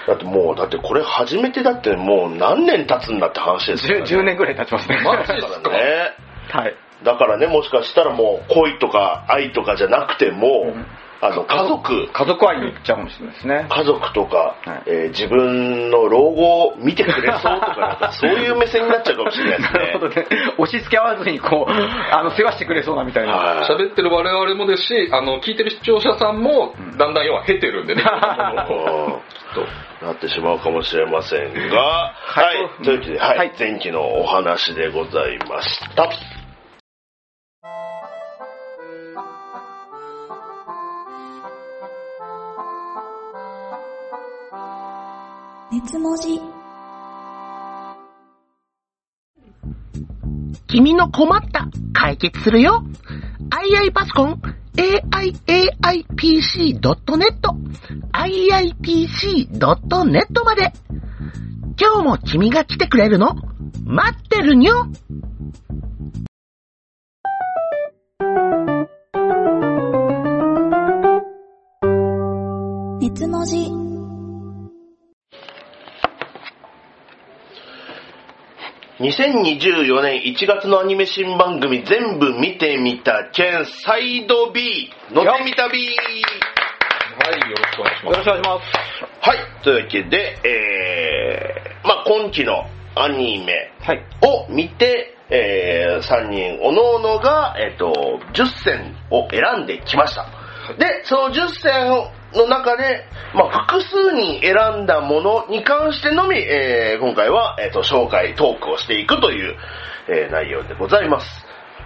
[0.06, 5.00] だってもう、だってこれ初めてだってもう何年経つんだって話ですよ、10, 10年ぐらい経ちますね。
[5.02, 5.70] マジだですか？
[5.70, 6.12] からね。
[6.52, 6.76] はい。
[7.04, 10.86] だからね、もしかしたらもう恋とか愛とかじゃなくても、うん
[11.24, 13.68] あの、家族、家族愛に行っちゃうかもしれないですね。
[13.70, 19.86] 家族とか、はいえー自分の老後を見てくれそうとか、なんかそういう目線になっちゃうかもしれないですなね。
[19.94, 20.28] るほどね。
[20.58, 23.38] 押し付け合わずに、こう、あの、世話してくれそうなみたいな。
[23.38, 28.04] はい喋ってる我々もですし、あの、聞いてる視聴者さんも、だんだん要は経てるんでね。
[28.70, 32.84] うんなってしまうかもしれませんが、はい。
[32.84, 33.38] というわけで、はい。
[33.38, 36.10] はい前期のお話でございました。
[45.74, 46.40] 熱文字。
[50.68, 52.84] 君の困った解決するよ
[53.50, 54.40] !II パソコン
[54.76, 55.74] aiaipc.net
[58.12, 59.64] iipc.net
[60.44, 60.74] まで。
[61.82, 63.34] 今日も君が来てくれるの。
[63.84, 64.86] 待ってるにょ
[73.00, 73.83] 熱文字
[79.04, 85.90] 2024年1月のアニメ新番組全部見てみた件サイド B 乗ってみた B
[87.20, 88.06] はい、よろしくお願いします。
[88.06, 89.30] よろしくお願いします。
[89.30, 89.64] はい。
[89.64, 92.64] というわけで、えー、まあ今期の
[92.96, 94.06] アニメはい。
[94.26, 100.26] を見て、えー、3人おのおのが、えっ、と、10選を選んできました。
[100.80, 101.92] で、その10選
[102.36, 109.56] の中で、まあ、複数人選んだものに関してのみ、えー今回は、えっ、と、紹介、トークをしていくという、
[110.08, 111.26] えー内容でございます。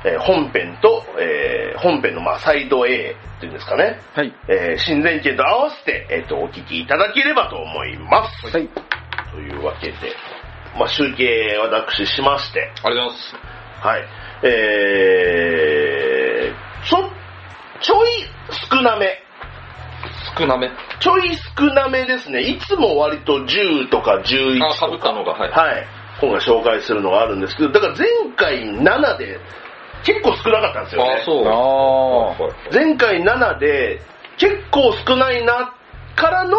[0.06, 4.00] えー本編と、えー本編の、まあ、サイド A っていうんですかね。
[4.14, 4.34] はい。
[4.48, 8.48] えー新前提と合わせて、えっ、と、お聞きいただければと思います。
[8.48, 8.68] はい。
[9.32, 9.94] というわけで、
[10.78, 13.36] まあ、集計私しまして、ありがとうございます。
[13.88, 14.04] はい。
[14.44, 17.10] えー、ちょ、
[17.82, 18.08] ちょい
[18.70, 19.27] 少なめ。
[20.38, 20.70] 少なめ。
[21.00, 22.42] ちょい少なめですね。
[22.42, 24.88] いつも割と10とか11あ、かとか。
[24.90, 25.52] ぶったのが、はい。
[25.52, 25.88] はい。
[26.20, 29.40] 今回紹介するのがあるんですけど、だから前回7で
[30.04, 31.13] 結構少なかったんですよね。
[31.22, 31.48] あ、そう。
[31.48, 34.02] あ前回7で
[34.38, 35.74] 結構少ないな
[36.16, 36.58] からの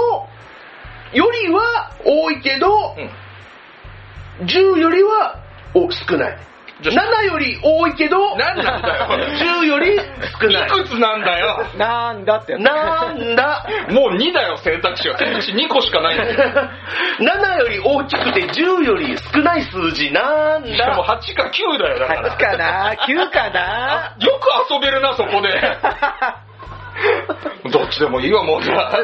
[1.12, 3.10] よりは多いけど、うん
[4.46, 5.42] 10よりは
[5.74, 6.38] お少ない。
[6.80, 9.06] じゃ7より多いけど、何なんだよ。
[9.60, 9.98] 10より
[10.40, 10.68] 少ない。
[10.68, 11.66] いくつなんだよ。
[11.74, 11.76] あ。
[11.76, 12.62] なんだってやつ。
[12.62, 15.18] なんだもう2だよ、選択肢は。
[15.18, 16.70] 選択肢2個しかないんだよ。
[17.18, 22.36] 7より大きくて10より少ない数字なんしかもだ8か9だよ、だから。
[22.36, 24.16] 8かな ?9 かな？
[24.20, 25.48] よく遊べるな、そこで。
[27.70, 28.98] どっちでもいいわ、もうじゃあ。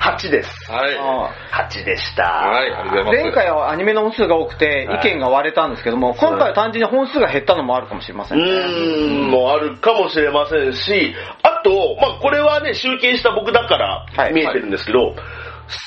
[0.16, 0.70] 8です。
[0.70, 0.94] はい。
[0.96, 2.22] はあ8でした。
[2.22, 3.22] い、ありがとうございます。
[3.22, 8.50] 前回はアニメの本数が多くてはい意見が割れたんですけども、今回は単純に本数が減ったのもあるかもしれませうんね。
[8.50, 15.14] ーん、もあるかもしれませんし、あと、まあ、これはね、集計した僕だからはい見えてるんですけど、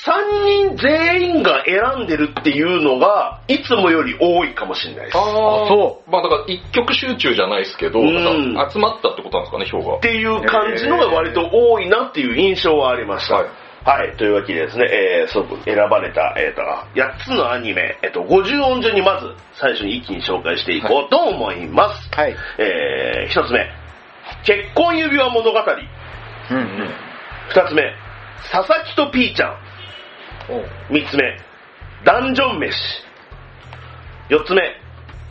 [0.06, 5.18] 3人全員が選んでるっていうのが、いつもより多いかもしれないです。
[5.18, 5.28] あっあ、。
[5.68, 10.00] そうまあだから一曲集中じゃないですけど、うん集まったってことなんですかね、票が。
[10.00, 13.36] ていう感じのが割と多いなっていう印象はありました。
[13.36, 13.46] はい
[13.86, 14.18] はい。
[14.18, 16.62] というわけでですね、えー、そう選ばれた、えー、と、
[17.00, 22.10] 8つのアニメ、えっ、と、50音順にまず最初に一気に紹介していこうと思います。
[22.12, 22.36] はい。
[22.58, 23.70] えー、一つ目、
[24.44, 25.60] 結婚指輪物語。
[26.50, 26.90] うんうん。
[27.50, 27.84] 二つ目、
[28.52, 29.65] 佐々木とピーちゃん。
[30.48, 30.64] 三
[31.10, 31.40] つ目、
[32.06, 32.76] ダンジョン飯。
[34.30, 34.62] 四つ目、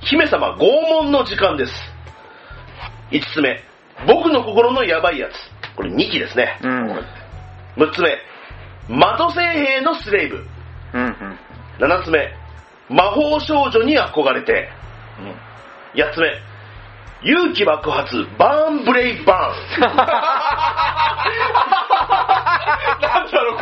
[0.01, 0.65] 姫様拷
[1.03, 1.73] 問の時間です。
[3.13, 3.63] 五つ目、
[4.09, 5.35] 僕の心のヤバいやつ。
[5.77, 6.59] これ2期ですね。
[6.63, 7.01] うん。
[7.77, 8.19] 六つ目、
[8.89, 10.45] 魔女聖兵のスレイブ。
[10.95, 11.39] うんうん。
[11.79, 12.35] 七つ目、
[12.89, 14.69] 魔法少女に憧れて。
[15.97, 16.27] 八つ目、
[17.23, 19.81] 勇気爆発、バーンブレイバーン。
[23.01, 23.59] なんだろう。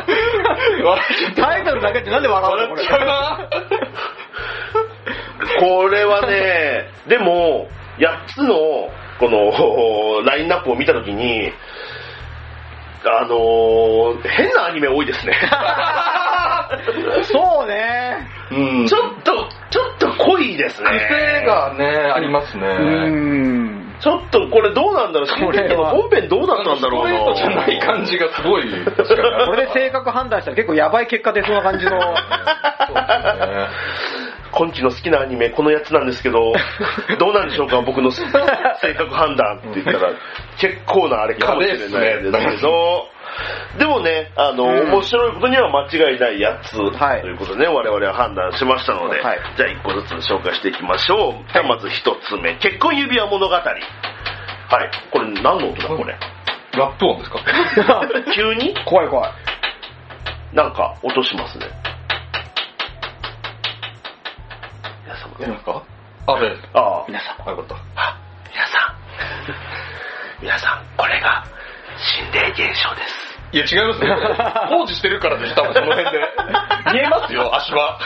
[1.37, 2.92] タイトルだけってなんで笑うのこれ笑っち。
[2.92, 3.48] ゃうな。
[5.61, 11.53] これはね、でも、8つの、この、ラインナップを見たときに、
[13.05, 15.35] あのー変なアニメ多いですね。
[17.25, 18.29] そうね。
[18.53, 20.88] うんちょっと、ちょっと濃いですね。
[20.88, 22.66] 癖がね、ありますね。
[22.66, 23.82] うん。
[24.03, 27.15] ちょっとこれどうなんだろうこれは本編どうだったんだろうな。
[27.19, 28.65] ストレートじゃない感じがすごい。
[28.85, 31.93] 確かにこれで性格判断したら結構やばい結果出そうな感じの。
[32.03, 32.09] ね
[34.53, 36.53] 今期の好きなアニメこのやつなんですけど、
[37.19, 38.23] どうなんでしょうか僕の性
[38.95, 40.12] 格判断って言ったら、
[40.61, 43.09] 結構なあれかもしれないですけど、
[43.79, 51.53] でもね、あの、うん面白いことには間違いないやつ、はいということでね、我々は判断しましたので、はいじゃあ一個ずつ紹介していきましょう。
[51.53, 53.55] じゃあまず一つ目、結婚指輪物語。
[53.55, 56.15] はい、これ何の音だこれ？
[56.75, 57.38] ラップ音ですか？
[58.35, 58.75] 急に？
[58.85, 59.31] 怖い怖い。
[60.53, 61.67] なんか音しますね。
[65.43, 65.83] 皆様何ですか？
[66.27, 66.57] あ、はい。
[66.75, 67.49] ああ、皆さん。
[67.49, 67.75] あ、よかった。
[67.97, 68.17] あ、
[68.49, 68.97] 皆さん。
[70.41, 71.45] 皆さん、これが
[71.99, 73.32] 心霊現象です。
[73.53, 74.09] いや、違いますね。
[74.71, 76.29] 工事してるからです、多分その辺で。
[76.93, 77.99] 見えますよ、足は。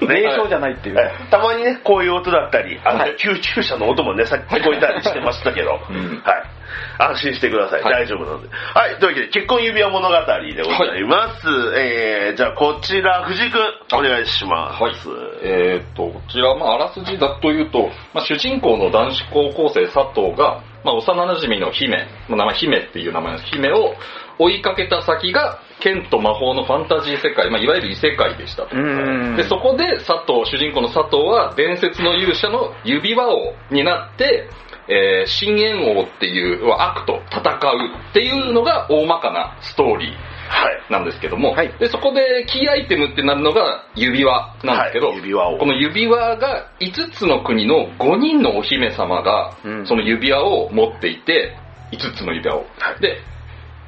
[0.00, 0.98] 霊障じゃないっていう。
[0.98, 6.42] えたまにね、こういう音だったり、あの、はい救急車の音もね、さっき聞こえたりしてましたけど、うんはい。
[6.98, 7.82] 安心してください。
[7.82, 8.48] はい大丈夫なので。
[8.74, 8.98] はい。
[8.98, 11.48] というわけで、結婚指輪物語でございます。
[11.76, 14.82] えー、じゃあ、こちら、藤井くん、お願いします。
[14.82, 14.94] はい。
[15.42, 21.96] えーっと、こちら、まあ、あらすじだというと、まあ、主人公の男子高校生佐藤が、まあ、幼馴染の姫、
[22.28, 23.46] まあ名前姫っていう名前です。
[23.46, 23.94] 姫を
[24.38, 28.76] 追いかけた先が、剣と魔法のファンタジー世界、まあ、いわゆる異世界でしたと。
[28.76, 29.36] うん。
[29.36, 34.48] で、そこで佐藤、主人公の佐藤は、伝説の勇者の指輪王になって、
[34.88, 40.10] えー、深淵王っていう悪と戦うっていうのが大まかなストーリー。
[40.48, 40.82] はい。
[40.90, 41.72] なんですけども、はい。
[41.78, 45.16] でそこでキーアイテムってなるのが指輪なんですけど、はい。
[45.16, 49.86] 指輪をこの指輪が5つの国の5人のお姫様がうん。
[49.86, 51.54] その指輪を持っていて
[51.92, 53.00] 5つの指輪を、はい。
[53.00, 53.18] で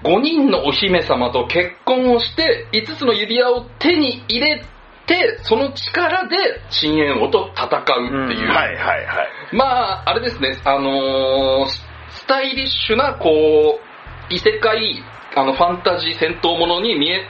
[0.02, 4.64] 5人のお姫様と結婚をして、5つの指輪を手に入れ
[5.06, 6.36] て、その力で
[6.70, 8.44] 深淵王と戦うっていう。
[8.44, 9.28] うんはいはいはい。
[9.52, 15.02] まあ、あれですね、あのーススタイリッシュな、こう、異世界、
[15.36, 17.24] あの、ファンタジー戦闘ものに見え、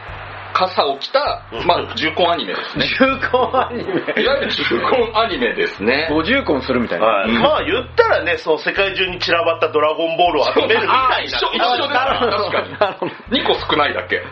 [0.52, 2.86] 傘を着た、まあ、重婚アニメですね。
[2.98, 4.22] 重婚アニメ。
[4.22, 6.08] いわゆる重婚アニメですね。
[6.10, 7.06] 五重婚するみたいな。
[7.06, 11.20] はいまあ言ったらね、そう世界中に散らばったドラゴンボールを集めるみたいな。
[11.22, 11.94] 一緒、一緒ですね。
[11.94, 13.42] 確かに。
[13.42, 14.22] 2個少ないだけ。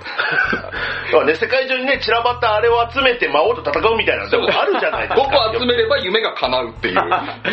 [1.12, 5.50] まあね、世界中にね、散らばったあれを集めて魔王と戦うみたいなのもあるじゃないです5か。
[5.52, 6.94] 個集めれば夢が叶うっていう。
[6.94, 7.00] み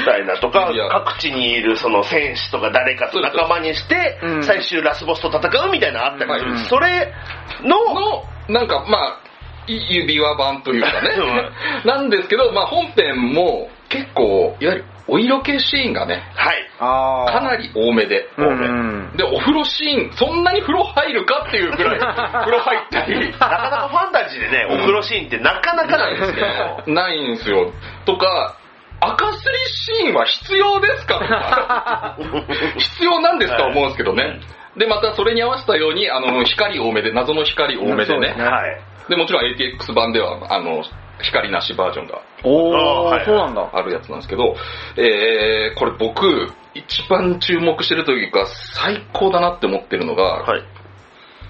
[0.05, 0.71] たいなとか
[1.05, 6.51] 各地にいるその戦士とか誰かと仲間にしてう、ん最終ラスボスと戦うみたいなのあったりする。
[6.51, 7.13] はいそれ
[7.63, 9.19] の、の、なんかまあ、
[9.67, 11.09] い指輪版というかね。
[11.85, 16.65] なんですけど、まあ本編も結構、いわゆるお色気シーンがね、はい。
[16.79, 18.27] かなり多めで。
[19.15, 23.31] で、お風呂シーン、そんなに風呂入るかっていうぐらい、 風呂入ったり。
[23.31, 27.71] なかなかファンタジーでね、お風呂シーンってなかなかなんですけど、ないんですよ。
[28.05, 28.55] とか、
[28.99, 29.57] 赤すり
[29.99, 32.17] シーンは必要ですかとか、
[32.77, 34.39] 必要なんですかはい思うんですけどね。
[34.77, 38.37] で、またそれに合わせたように、あの、光多めで、謎の光多めでねそうです。
[38.37, 38.81] ねはい。
[39.09, 40.83] で、もちろん ATX 版では、あの、
[41.21, 43.69] 光なしバージョンがおー、あーはいそうなんだ。
[43.73, 44.55] あるやつなんですけど、
[44.97, 50.63] えー、これ僕、一番注目してるというか、最高だなって思ってるのが、はい。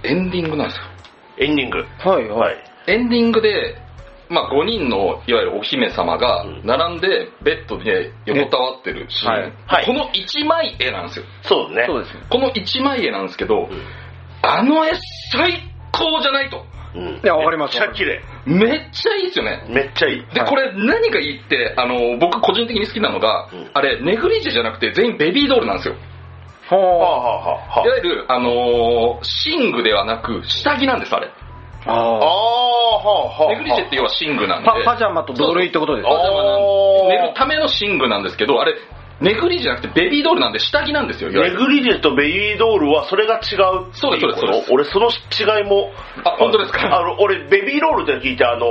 [0.04, 0.84] エンディングなんですよ。
[1.40, 1.78] エンディング。
[1.80, 2.56] はいははい。
[2.88, 2.92] い。
[2.92, 3.82] エンディングで、
[4.30, 11.86] まあ、5人のいわゆるお姫様がうん並んでベッドで横たわってるシーン、はいはいこの一枚絵なんですよそうね。
[11.88, 12.24] そうですね。
[12.30, 13.70] この一枚絵なんですけど、ん
[14.42, 14.92] あの絵
[15.32, 15.62] 最
[15.92, 17.02] 高じゃないとうん。
[17.02, 18.22] いやわかりますめっちゃ綺麗。
[18.46, 20.26] めっちゃいいですよねめっちゃいい。
[20.34, 25.96] で、はいこれ何がいいって、あの、僕個人的に好きなのが、うんあれ、ネグリジェじゃなくて全員ベビードールなんですよ。
[26.68, 31.30] はあほはあはあはいわゆる、あのー寝具ではなく、下着なんです、あれ。
[31.86, 31.90] う。
[31.90, 33.54] あああ、はあはあ。
[33.54, 34.70] ネグリジェって要は寝具なんで。
[34.70, 36.06] パパジャマと同類ってことです。
[36.06, 36.60] かパジャマなん
[37.10, 38.76] 寝るための寝具なんですけど、あれ、
[39.22, 41.24] ネグリジェじゃなくてベビードールなんで下着なんです。
[41.24, 43.88] よ、ネグリジェとベイビードールはそれが違う。
[43.88, 44.40] っていそうです。
[44.40, 44.74] そうです。
[44.74, 45.92] 俺その違いも。
[46.26, 46.98] あ本当ですか？
[46.98, 48.68] あの俺ベビーロールって聞いてあの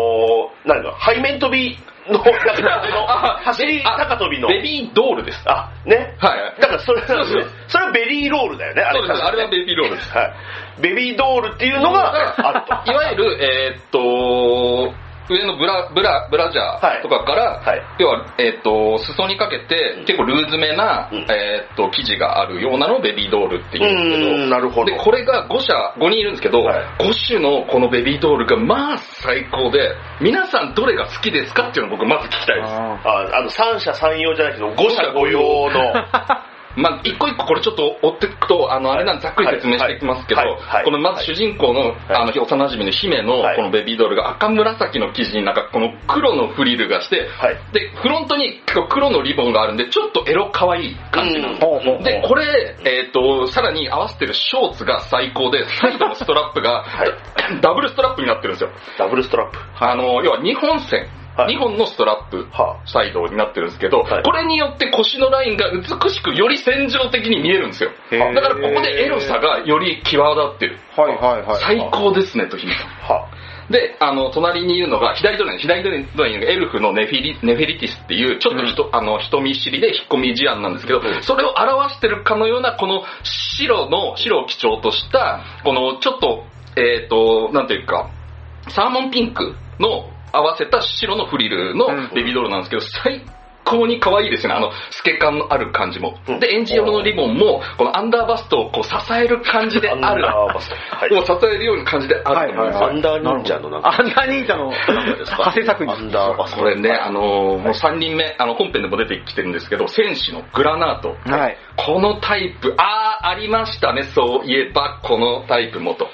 [0.66, 1.79] 何か背面跳び
[2.12, 4.49] のあの走りあ高跳びの。
[4.49, 5.43] ベビードールです。
[5.47, 6.17] あね。
[6.19, 6.40] はい。
[6.40, 6.61] はい。
[6.61, 7.35] だからそれなんです。
[7.37, 8.99] ねそれはベリーロールだよねあれ。
[9.01, 10.11] そうです、あれはベビードールです。
[10.11, 10.33] はい。
[10.81, 12.93] ベビードールっていうのがあると。
[12.93, 14.95] いわゆる、えーっと、
[15.29, 17.83] 上のブラ、ブラ、ブラジャーとかから、はい。
[17.99, 21.19] 要は、えーっと、裾にかけて、結構ルーズめな、うん。
[21.31, 24.93] えーっと、生地があるようなのをベビードールってう言うんですけど、ーんなるほど。
[24.93, 26.85] で、これが5社、5人いるんですけど、はい。
[26.99, 32.73] 5種のこのベビードールがまあ最高で、皆さんどれが好きですかっていうのを僕まず聞きたいです。
[32.73, 35.93] あああの三者三様じゃないけど五者五様の
[36.77, 40.41] まあ、一個一個これちょっと追っていくと、あの、あれなんでざっくり説明していきますけど
[40.85, 43.57] このまず主人公の、あの、幼馴染の姫のはい。
[43.57, 47.57] このベビードールが赤紫の生地になんかこの黒のフリルがして、はい。
[47.73, 51.55] で、フロントに結構黒のリボンがあるんで、ちょっとエロ可愛い感じなん。
[51.55, 56.85] ですで、これ、えっ、と、さらに合わせてるショーツが最高で、サイドのストラップが、
[57.61, 58.71] ダブルストラップになってるんですよ。
[58.99, 59.59] ダブルストラップ。
[59.79, 67.90] あの、要は2本線、はい2本のストラップ、はサイドになってるんですけど、はいこれによって腰のラインが美しくより戦場的に見えるんですよ。
[68.11, 70.79] だからここでエロさがより際立ってる。
[70.97, 71.62] はいはいはい。
[71.62, 72.88] 最高ですね、とひみさん。
[72.88, 73.29] は
[73.70, 86.44] で、あの、隣にいるのが、左隣に、左隣にいるエルフのネフィリ、ネフェリティスっていう、ちょっと人、あの、人見知りで引っ込み思案なんですけど、それを表してるかのような、この白の、白を基調とした、この、ちょっと、
[86.77, 88.11] えっ、と、なんていうか、
[88.68, 93.23] サーモンピンクの合わせた白のフリルのうんベビードールなんですけど、最
[93.64, 94.55] 高に可愛いですよね。
[94.57, 96.40] あの、透け感のある感じもうん。
[96.40, 100.07] で、エンジ色のリボンも、このアンダーバストをこう支える感じである。
[100.07, 111.16] アンダーバストはいを支えるような感じであると思うんですよアンダー忍者のなんかアンダー忍者の派生作ア品ンダーバストこれね、あのーもう3人目、あの、本編でも出てきてるんですけど、戦士のグラナート。
[111.31, 111.57] はい。
[111.77, 116.09] このタイプ、あー、ありましたね、そういえば、このタイプもと。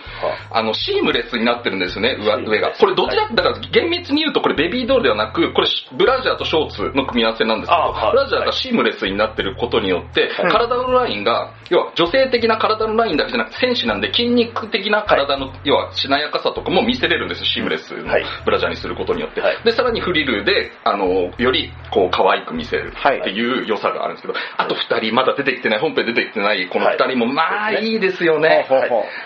[0.50, 0.62] あ。
[0.62, 2.72] の、シームレスになってるんですよね、上上が。
[2.72, 10.50] これどちら、だから厳密に言うとこれベビードールではなく、これブラジャーとショーツの組み合わせなんですけど、ブラジャーがシームレスになってることによって、はい。
[10.50, 18.24] 体のラインが、要は女性的な体のラインだけじゃなくて、戦士なんで筋肉的な体の、要はしなやかさとかも見せれるんですよ、シームレスのはい。
[18.44, 19.40] ブラジャーにすることによって。
[19.40, 19.56] はい。
[19.64, 23.64] で、さらにフリルで、あの、より、こう、可愛く見せるはいってい。
[23.64, 28.66] う良さがあるんですけど、あと二人まだ出ててきてない、本編出てきてない、この二人も、まあいいですよね。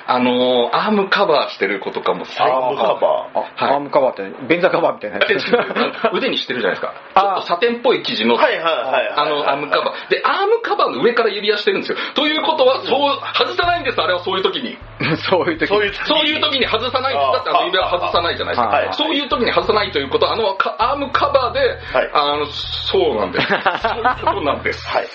[0.06, 3.38] あのー、アームカバーしてる子とかも最アームカバー。
[3.38, 6.14] あ、はいアームカバーって、便座カバーみたいなやつ。
[6.16, 6.94] 腕にしてるじゃないですか。
[7.14, 9.08] あちょっとサテンっぽい生地の、はいはいはいはい。
[9.16, 10.10] あの、アームカバー。
[10.10, 11.98] で、アームカバーの上から指輪してるんですよ。
[12.14, 14.78] ということは、そう、外さないんです、あれはそういう時に。
[15.28, 17.32] そういう時そういう、そういう時に外さないんです。
[17.32, 18.76] だってあの指輪外さないじゃないですか。
[18.76, 23.48] はいそういう時に外さないということは、あの、かアームカバーで、はいあの、そうなんです。
[23.48, 24.86] そういうことなんです。
[24.88, 25.06] はい。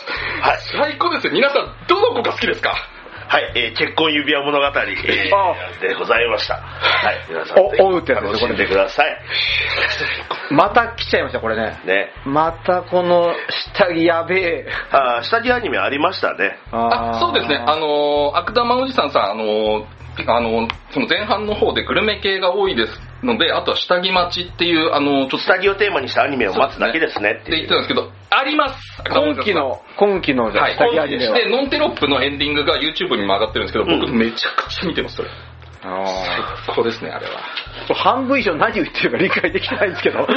[0.41, 1.01] はい。
[1.01, 1.33] 最高ですよ。
[1.33, 2.75] 皆さん、どの子が好きですか？
[3.29, 4.73] はい、えー結婚指輪物語、えー
[5.35, 6.55] あでございました。
[6.55, 9.17] はい、皆さん、お追うってやつ楽しんでください。
[10.49, 11.79] また来ちゃいました、これね。
[11.85, 12.11] ね。
[12.25, 13.35] またこの
[13.75, 14.67] 下着やべえ。
[14.91, 16.57] あー下着アニメありましたね。
[16.71, 17.57] あそうですね。
[17.57, 19.85] あの、悪玉おじさんさん、あの、
[20.27, 22.93] あの、その前半の方でグルメ系が多いです
[23.23, 27.59] ので、あとは下着待ちっていう、あの、ちょっと、下着をテーマにしたアニメを待つだけですねっってて言。
[27.61, 31.37] ってたんですけど、あります今期の、今期のはい、下着アニメは。
[31.37, 35.29] で、ノンテロップのエンディングが YouTube にも上がってるんですけど、僕うんめちゃくちゃ見てます、それ。
[35.29, 35.48] あ
[35.81, 37.31] 最高ですね、あれは。
[37.87, 40.27] ー半分以上何言ってるか理解できてないんですけど。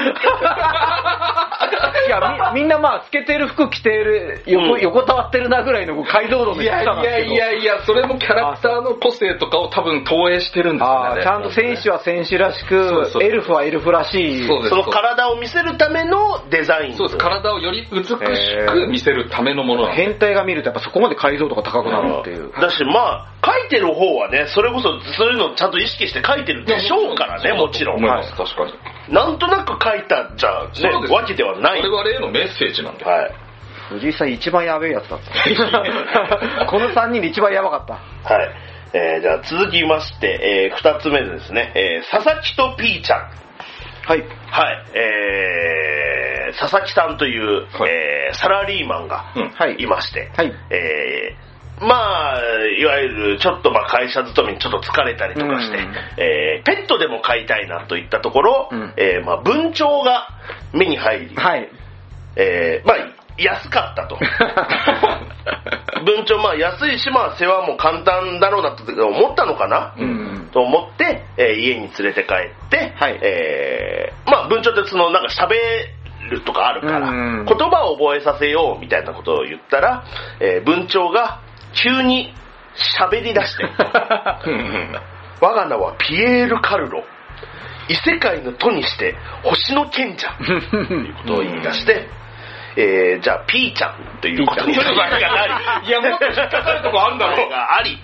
[2.07, 7.35] いやみ、みんなまあ、透けてる服着てる、横、うん横たわってるなぐらいの解像度の低いやいさなんですけど。
[7.35, 14.47] やいやいや、それもキャラクターの個性とかを多分投影してるんですよねちゃんと選手は選手らしくそうそう、エルフはエルフらしい。
[14.47, 16.95] そうですその体を見せるためのデザイン。
[16.95, 17.19] そうです。
[17.19, 22.53] 体をより美しく見せるためのもの変態が見るとやっぱそこまで解像度が高くなるっていう。
[22.61, 27.97] だし、まあ、書いてる方はね、それこそそういうのちゃんと意識して書いてるでしょうからね、もちろん。
[27.97, 29.15] 思います、確かに。
[29.15, 31.83] なんとなく書いたじゃあね、わけではない。
[31.83, 33.05] 我々へのメッセージなんで。
[33.05, 33.35] はい。
[33.91, 36.67] 藤井さん一番やべえやつだった。
[36.67, 37.95] この3人で一番やばかった。
[38.35, 38.51] はい。
[38.95, 43.31] えー、じゃあ続きまして、えー、二つ目ですね、えー、佐々木とピーちゃん。
[44.05, 44.25] はい。
[44.51, 44.85] はい。
[44.95, 50.53] えー、佐々木さんという、はいえーサラリーマンがうんはいいまして、はい。
[50.71, 51.52] えー
[51.83, 52.41] まあ、
[52.79, 60.29] いわゆるちょっとまあ会社勤めにちょっと疲れたりとかして、うんえーペットでも飼いたいなといったところ、うんえーまあ文鳥が
[60.73, 61.69] 目に入り、はい。
[62.37, 62.97] えーまあ
[63.39, 64.19] 安かったと。
[66.05, 70.51] 文鳥まあ安いし、まあ世話も簡単だろうなと思ったのかな、うん。
[70.53, 75.55] と思って、えー家に連れて帰って、はいえーまあ文鳥ってそのなんか喋
[76.31, 80.05] るとかあるから、うん言葉を覚えさせようみたいなことを言ったら、
[80.41, 81.41] えー文鳥が
[81.73, 82.33] 急に
[83.01, 83.65] 喋り出して、
[85.41, 87.05] 我が名はピエール・カルロ。
[87.89, 92.09] 異世界の都にして星の賢者ということを言い出して、
[92.77, 94.89] えーじゃあピーちゃんということになり、
[95.89, 97.51] いや、もっと引っかかるとこあんだろう。
[97.51, 97.99] があり、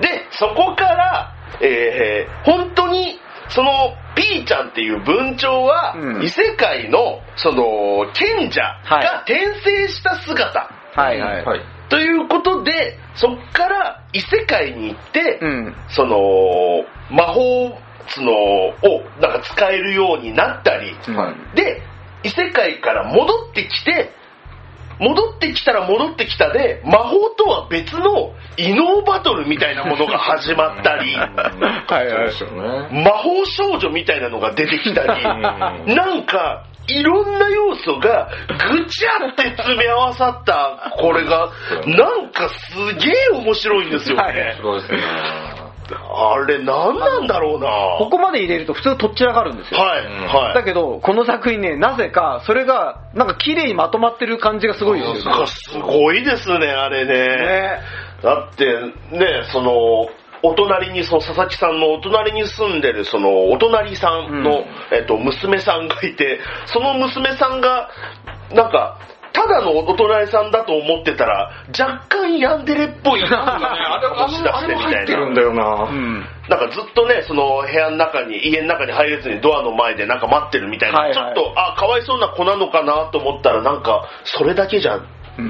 [0.00, 3.18] で、そこから、えー本当に、
[3.48, 11.44] その、ピーちゃんっていう文鳥は、うん異世界の、その、賢者はいが転生した姿、はいはい。
[11.44, 11.60] はい。
[11.88, 15.74] ということで、そっから異世界に行って、うん。
[15.88, 16.16] その、
[17.10, 17.78] 魔法
[18.08, 18.74] そのを
[19.20, 21.82] なんか使えるようになったり、はいで、
[22.24, 24.12] 異世界から戻ってきて、
[24.98, 31.14] 戻ってきたら戻ってきたで、魔法とは別の異能バトルみたいなものが始まったり。
[33.04, 38.30] 魔法少女みたいなのが出てきたり、なんか、いろんな要素が
[38.72, 41.50] ぐちゃって詰め合わさった、これが、
[41.86, 44.54] なんかすげえ面白いんですよね。
[44.56, 44.98] すごいですね。
[45.90, 47.68] あれ、なんなんだろうな
[47.98, 49.80] ここまで入れると普通とっちらかるんですよ。
[49.80, 50.54] はい、はい。
[50.54, 55.46] だけど、この作品ね、なぜか、それが、なんか綺麗にまとまってる感じがすごいですよね。
[55.46, 57.14] すごいですね、あれね。
[57.14, 57.80] ね
[58.22, 58.66] だって、
[59.16, 60.08] ね、その、
[60.42, 67.90] お隣に、その佐々木さんのお隣に住んでる、その、お隣さんの、うんえっと、娘さんがいて、その娘さんが、
[68.52, 68.98] なんか、
[69.32, 75.34] ただのお隣さんだと思ってたら、若干ヤンデレっぽい、なんかね、あれ、出してみたいな入ってるん。
[75.34, 75.88] だよな。
[75.90, 76.26] うん。
[76.48, 85.00] なんかずっとね、その部屋の中に、家の中に入れずにドアの前でなんか待ってるみたいな、はいはいちょっと、あ、かわいそうな子なのかなと思ったら、なんか、それだけじゃ、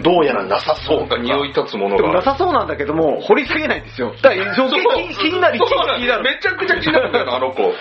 [0.02, 1.00] どうやらなさそう。
[1.00, 2.22] なんか匂い立つものでもなが。
[2.22, 4.12] さそうなんだけども、掘り下げないんですよ。
[4.22, 6.24] だから余計気気になり気そうになる。
[6.24, 7.72] めちゃくちゃ気になるんだよな、あの子。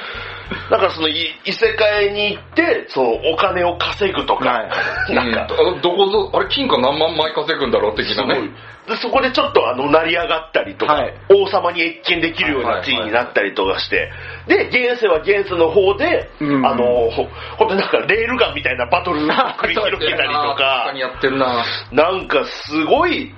[0.69, 4.69] だからそのい異世界に行って、そのお金を稼ぐとか、は
[5.13, 5.81] なんか、うん。
[5.81, 8.49] どこぞ、あれ、金貨何万枚稼ぐんだろう的なね。
[8.87, 11.13] でそこでちょっとあの成り上がったりとか、はい。
[11.29, 14.11] 王様に謁見できるような地位になったりとかして、
[14.47, 16.65] で、現世は現世の方で、うん。
[16.65, 17.27] あの、ほ
[17.57, 21.65] 本当になんかレールガンみたいなバトルを繰り広げたりと 確かかに、やってるな。
[21.91, 23.33] なんかすごい、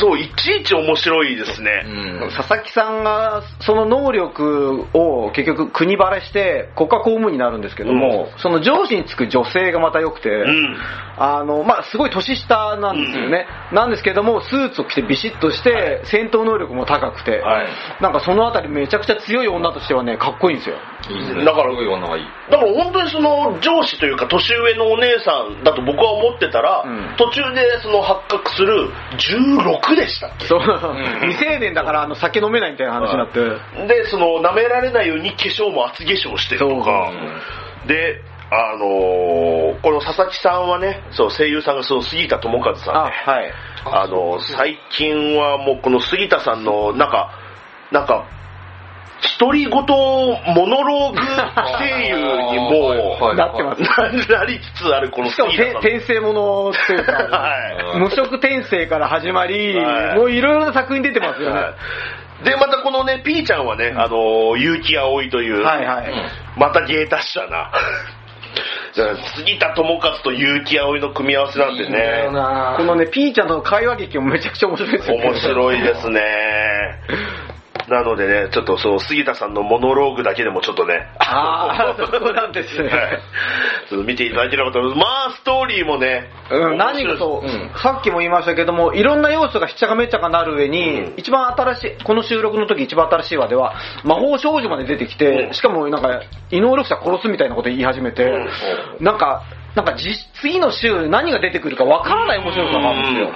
[0.00, 1.82] そう、いちいち面白いですね。
[1.86, 1.88] う
[2.28, 10.76] ん佐々木さんがその能力を結局国バレして国家公務員になるんですけども、その上司につく女性がまた良くて、うん。
[11.18, 13.46] あの、まあ、すごい年下なんですよね。
[13.72, 17.68] なんですけども、スーツを着てビシッとして、戦闘能力も高くて、はい
[18.00, 20.76] なんかそのあたりめちゃくちゃ強い女としてはね、かっこいいんですよ。
[21.10, 21.44] いいですね。
[21.44, 22.24] だからすごい女がいい。
[22.50, 30.60] だから本当にその上司というか年上のお姉さんだと僕は思ってたら、うん途中でその発覚する16でしたっけそう、
[31.22, 33.40] 未成年だからあの酒飲めないみたいな話になって。
[33.86, 37.12] で、その舐められないように化粧も厚化粧してるとか。
[37.86, 38.20] で、
[38.50, 43.52] あのーこの佐々木さんはね、そう声優さんがその杉田智和さんあ、で、はい。
[43.84, 47.30] あの最近はもうこの杉田さんのなんか、
[47.90, 48.26] なんか、
[49.38, 49.84] 独り言モ
[50.66, 51.18] ノローグ
[51.78, 53.82] 声優にもはいなってます。
[54.30, 61.60] ななりつつあるこのしかも転生ものっていうか、はい無色転生から始まり、はいもういろいろな作品出てますよね。
[61.60, 61.74] はい
[62.44, 66.12] で、またこのね、ピーちゃんはね、あの、結城葵という、はいはい。
[66.56, 67.70] また芸達者な。
[69.36, 72.24] 杉田智和と結城葵の組み合わせなんてね、
[72.76, 75.24] このね、ピーちゃんとの会話劇もめちゃくちゃ面白いですよね。
[75.24, 76.20] 面白いですね。
[77.88, 82.88] なのでね、ちょっとそう、杉田さんのモノローグだけでもちょっとね、ああ、そうなんですね。
[82.90, 83.18] はい。
[83.88, 84.98] ちょっと見ていただければと思います。
[84.98, 87.70] まあ、ストーリーもね、うん、何がそう、うん。
[87.76, 91.14] さっきも言いましたけども、いろんな要素がひっちゃかめっちゃかなる上に、うん。
[91.16, 93.74] 一番新しい、この収録の時一番新しい話では、
[94.04, 95.54] 魔法少女まで出てきて、うん。
[95.54, 96.20] しかもなんか、
[96.50, 98.48] 異能力者殺すみたいなこと言い始めて、うん。
[99.00, 99.42] なんか、
[99.74, 103.32] なんかじ次の週何が出てくるかわからない面白さがあるんですよ。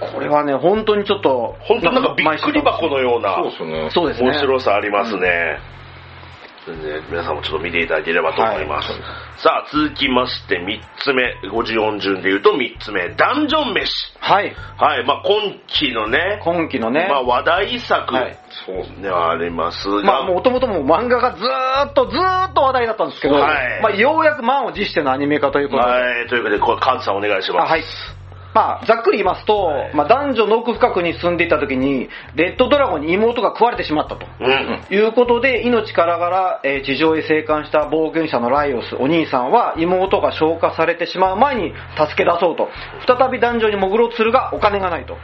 [0.00, 3.90] これはね、本当にちょっと、本当なんかびっくり箱のようなそうですね。
[3.90, 4.30] そうですね。
[4.30, 5.58] 面白さありますね。
[7.10, 8.88] 皆さんもちょっと見ていただければと思います。
[9.42, 13.90] さあ、続きまして3つ目、54順で言うと3つ目、ダンジョン飯。
[14.20, 14.54] はい。
[14.76, 27.70] はい、まあ今期のね、今期のね、まあ話題作はいそうではありますが、まあ、もともともう漫画がずーっとずーっと話題だったんですけど、はいまあ、ようやく満を持してのアニメ化ということで、はい、ということで、これ、カンさんお願いします。
[27.70, 27.84] あはい。
[28.54, 34.26] まあ、ざっくり言いますと、まあ、男女の奥深くに住んでいた時に、レッドドラゴンに妹が食われてしまったと。
[34.40, 34.84] うん。
[34.90, 42.68] いうことで、命からがら、えー地上へ生還した冒険者のライオス、お兄さんは妹が消化されてしまう前に助け出そうと。
[43.06, 45.16] 再び男女に潜ろうとするが、お金がないと。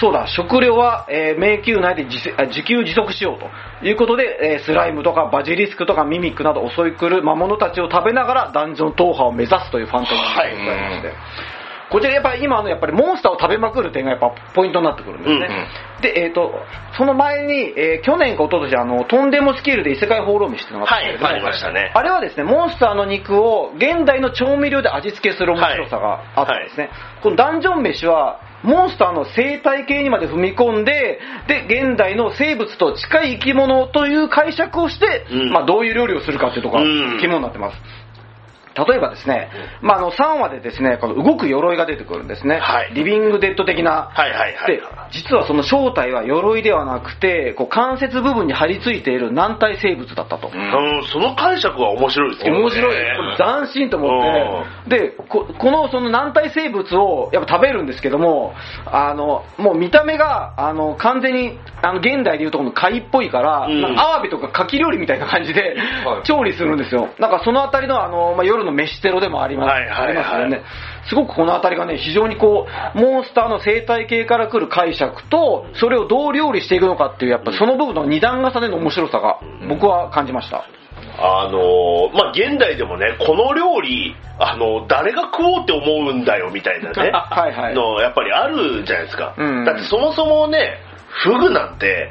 [0.00, 2.16] そうだ、食料は、えー迷宮内で自
[2.48, 11.63] 自給自足しようということで、えースライムとかバジリスクとかミミックなど襲い来る魔物たちを食べながらダンジョン踏破を目指すというファンタジーでございまして。
[11.94, 15.68] こちらやっぱり今のやっぱりモンスターを食べまくる点がやっぱポイントになってくるんですね。
[16.02, 16.50] で、えっ、と、
[16.98, 21.92] その前に、えー去年か一昨年あの、とんでもスキルで異世界放浪飯っていうのがあったんですけど、ね。
[21.94, 26.90] あれはですね、モンスターの肉を現代の調味料で味付けする面白さがあったんですね。
[27.22, 37.76] このダンジョン飯は、モンスターの生態系にまで踏み込んで、で、現代の生物と近い生き物という解釈をして、うんまあどういう料理をするかっていうところうんが肝になってます。
[38.74, 39.50] 例えばですね、
[39.82, 42.58] まあ、あの3話でですね、この動く鎧が出てくるんですね。
[42.58, 44.10] はいリビングデッド的な。
[44.12, 50.48] はいはいはいで、実はその正体は鎧ではなくて、こう関節部分に張り付いている軟体生物だったと。
[50.48, 52.60] うん、その解釈は面白いですけどね。
[52.60, 52.96] 面白い。
[53.36, 54.98] 斬新と思って。
[54.98, 58.54] で、ここのその軟体生物をやっぱ食べるんですけども、
[58.86, 67.10] あの、もう見た目が、あの、完全に、あの、現代でいうとこの貝っぽいから、うんアワビとか牡蠣料理みたいな感じではい調理するんですよ。
[67.18, 69.68] なんかそのあたりのあの、まあ、夜の飯テロでもあります。
[69.68, 70.62] はいはいはいありますよね。
[71.08, 80.64] すごくこのあたりがね、非常にこう、モンスターの生態系から来る解釈と、それをどう料理していくのかっていう、やっぱその部分の二段重ねの面白さが、僕は感じました。
[81.16, 89.34] あのーまあ、現代でもね、この料理、あの、誰が食おうって思うんだよみたいなね、 はいはいの、やっぱりあるじゃないですか。
[89.36, 92.10] うんだってそもそもね、フグなんて、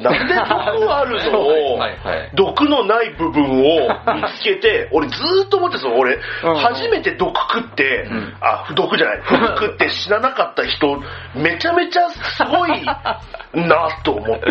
[0.00, 1.80] なんで毒あるのを
[2.34, 6.56] 毒のない部分を見つけて、俺ずーっと思ってたの、俺、うん。
[6.56, 8.08] 初めて毒食って、
[8.40, 11.02] あ、毒じゃない、フグ食って死ななかった人、
[11.34, 14.44] めちゃめちゃすごいなと思って。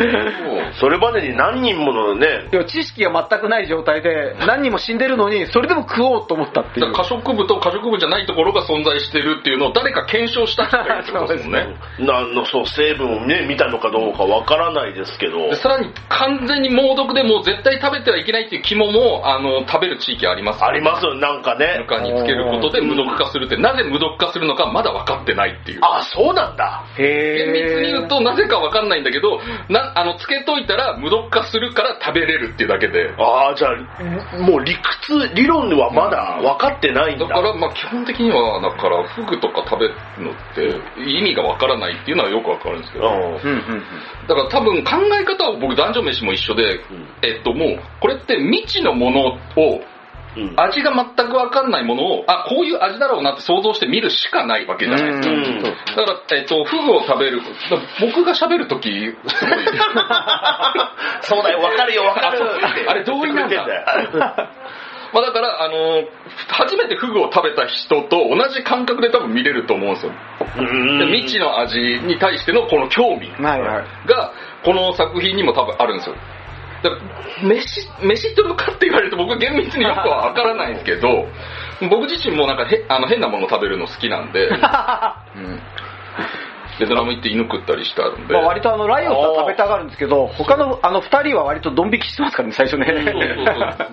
[0.79, 6.93] それまでに何人ものね、知識が全くない状態で何人も死んでるのにそれでも食おうと思ったっていう。
[6.93, 11.75] 可食部と可食部じゃないところが存在してるっていうのを誰か検証した人がいるってことですもんね。
[11.99, 21.78] 何 のそう成分をね見たのかどうかわからないですけどでさらに完全に猛毒でもう絶対食べてはいけないっていう肝もあの食べる地域ありますありますよなんかね。
[21.88, 23.57] 中につけることで無毒化するって。
[23.57, 25.80] なぜ無毒化するのかまだ分かってないっていう。
[25.82, 26.86] あそうなんだ。
[26.97, 33.13] へ厳密に言うとなぜか分かんないんだけどなあのつけといたら無毒化するから食べれるっていうだけで。
[33.17, 37.28] ああじゃあもう理屈理論ではまだ分かってないんだ。
[37.28, 43.07] だからまあ基本的にはだからフグとか食べるのって意味が分からないっていうのはよく分かるんですけど。
[43.07, 43.13] うん。
[43.13, 44.28] うんうんうん。
[44.28, 46.82] だから多分考え方は僕男女飯も一緒で、
[47.24, 49.82] えっともうこれって未知のものを
[50.38, 55.30] うん味が全くわかんないものを、あ、こういう味だろうなって想像して見るしかないわけじゃないです
[55.95, 56.01] か。
[56.01, 57.41] だから、えっと、フグを食べる、
[57.99, 59.65] 僕が喋るとき、すごい、
[61.22, 62.39] そうだよ、わかるよ、わかる。
[62.88, 63.65] あれ同意なんだ
[65.13, 66.03] まあだから、あの
[66.49, 70.11] 初めてフグを食べた人と同じ感覚で多分見れると思うんですよ。
[70.99, 74.07] で未知の味に対してのこの興味はいはい。
[74.07, 74.34] が、
[74.64, 76.16] この作品にも多分あるんですよ。
[76.84, 81.28] だから飯、飯とるかって言われると僕は厳密によくはわからないんですけど、
[81.89, 85.62] 僕自身もなんかへあの変なもの食べるの好きなんで、 うん
[86.80, 88.34] ベトナム行って犬食ったりしてあるんで。
[88.34, 93.45] まあ割とあの、ライオンさん食べたがるんですけど、他のあの二人は割とドン引きしてますからね、最初そうそうそうね。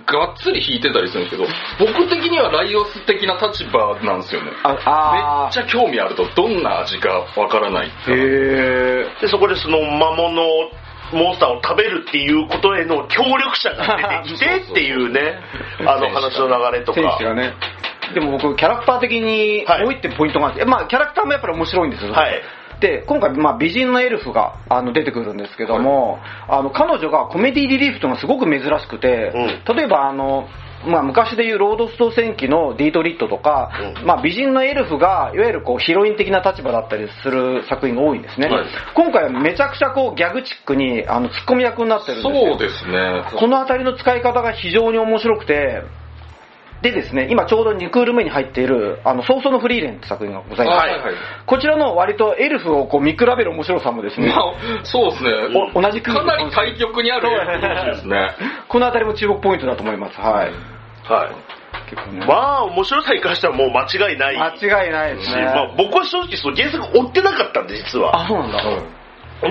[0.07, 1.49] がっつり引いてたりするんですけど、
[1.93, 4.51] 僕的にはライオス的な立場なんですよね。
[4.62, 7.91] あめっあちゃ興味あると、どんな味かわからない。
[8.07, 8.12] ー。
[8.12, 10.70] へで、そこでその魔物を、
[11.12, 15.39] モンスターを食べるっていうことへの協力者が出てきてっていうね、
[15.87, 17.24] あの話の流れとか手。
[17.24, 17.55] がね。
[18.14, 22.12] でも僕、キャラクター的にはいもう一点ポイントがあって、まあキャラクターもやっぱり面白いんですよ。
[22.12, 22.43] はい。
[22.85, 29.32] で、今回、まあ、美人のエルフがあの出てくるんですけども、あの彼女がコメディリリーフというのがすごく珍しくて、
[29.74, 30.47] 例えばあの、
[30.87, 34.07] まあ、昔でいうロードスト戦記のディートリットとか、うん。
[34.07, 38.66] まあ、美人のエルフがいわゆるこうヒロイン的な立場だったりする作品が多いんですね、はい。
[38.95, 42.49] 今回はめちゃくちゃこうギャグチックにあのツッコミ役になってるんですよ。
[42.51, 43.24] そうですね。
[43.41, 45.85] この辺りの使い方が非常に面白くて
[46.85, 51.14] でですね今ちょうど2クール目に入っている「あの早々のフリーレン」って作品がございます、はいはい。
[51.47, 55.32] こちらの割とエルフをこう見比べる面白さもですね、まあ、そうですね。
[55.74, 58.32] お同じくかなり対極にあるエルフですね。
[58.68, 60.20] この辺りも注目ポイントだと思います。
[60.20, 60.51] はい。
[61.11, 61.28] はい。
[61.91, 62.26] 結構ね。
[62.26, 64.37] まあ、面白さに関してはもう間違いない。
[64.37, 65.43] 間違いないですし、ね。
[65.43, 68.22] まあ、僕は正直その原作追ってなかったんで、実は。
[68.22, 68.62] あ、そうなんだ。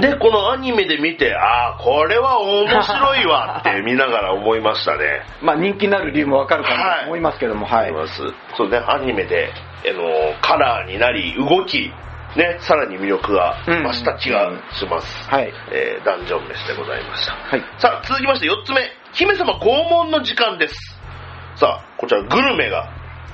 [0.02, 5.22] で、このアニメで見て、ああ、これは面白いわ って見ながら思いましたね。
[5.42, 7.90] まあ人気になる理由もわかるかなと思いますけども、はい。
[7.92, 8.22] 思います。
[8.56, 9.52] そうね、アニメで、
[9.88, 11.92] あの、カラーになり、動き、
[12.36, 15.30] ね、さらに魅力が増した気がします。
[15.30, 15.54] はい。
[15.72, 17.34] えーダンジョン飯でございました。
[17.34, 17.64] はい。
[17.78, 18.82] さあ、続きまして4つ目。
[19.14, 21.00] 姫様拷問の時間です。
[21.56, 22.88] さあ、こちらグルメが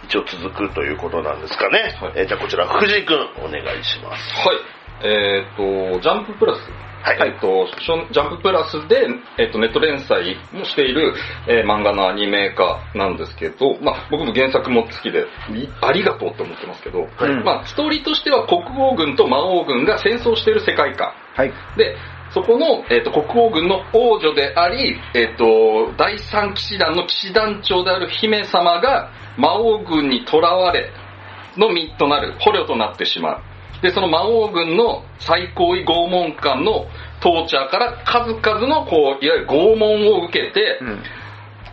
[0.03, 1.95] 一応続くということなんですかね。
[2.01, 4.33] はいえーじゃあこちら藤井くんお願いします。
[4.47, 4.57] はい。
[5.03, 6.59] えっ、と、ジャンププラス。
[7.01, 7.65] はいえっ、と、
[8.11, 11.13] ジャンププラスで、えっ、と、ネット連載もしている、
[11.47, 15.23] えー漫画のアニメ化なんですけど、まあ、僕も原作も好きで、い
[15.81, 21.13] ありがとうって思ってますけど、はいまあ、ストーリーとしては国王軍と魔王軍が戦争している世界観。
[21.35, 21.53] はい。
[21.77, 21.95] で、
[22.31, 30.91] そこの、えっと国王軍の王女であり、えっと第三騎士団の騎士団長である姫様が魔王軍に囚われ
[31.57, 33.41] の身となる捕虜となってしまう。
[33.81, 36.85] で、その魔王軍の最高位拷問官の
[37.21, 41.03] トーチャーから数々のこう、いわゆる拷問を受けて、うん。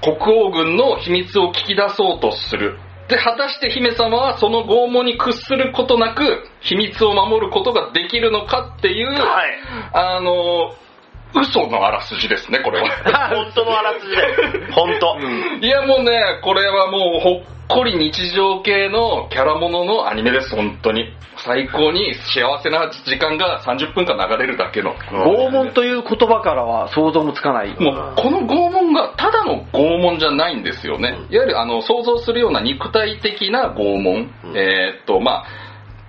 [0.03, 2.79] 国王軍の秘密を聞き出そうとする。
[3.09, 9.21] で、果たして姫様はその拷問に屈することなく、秘密を守ることができるのかっていう、はい。
[9.93, 10.75] あの、
[11.41, 12.89] 嘘のあらすじですね、これは。
[13.29, 14.73] 本当のあらすじで。
[14.73, 15.19] 本当。
[15.61, 21.13] いやもうね、これはもうほっこり日常系のキャラもののアニメです、本当に。
[21.39, 24.95] 最高に幸せな時間が30分間流れるだけの。
[24.95, 27.69] 拷問という言葉からは想像もつかない。
[27.79, 31.19] もうこの拷問がただの拷問じゃないんですよね。
[31.31, 34.31] いわゆるあの想像するような肉体的な拷問。
[34.45, 35.45] うんえーっと、まあ、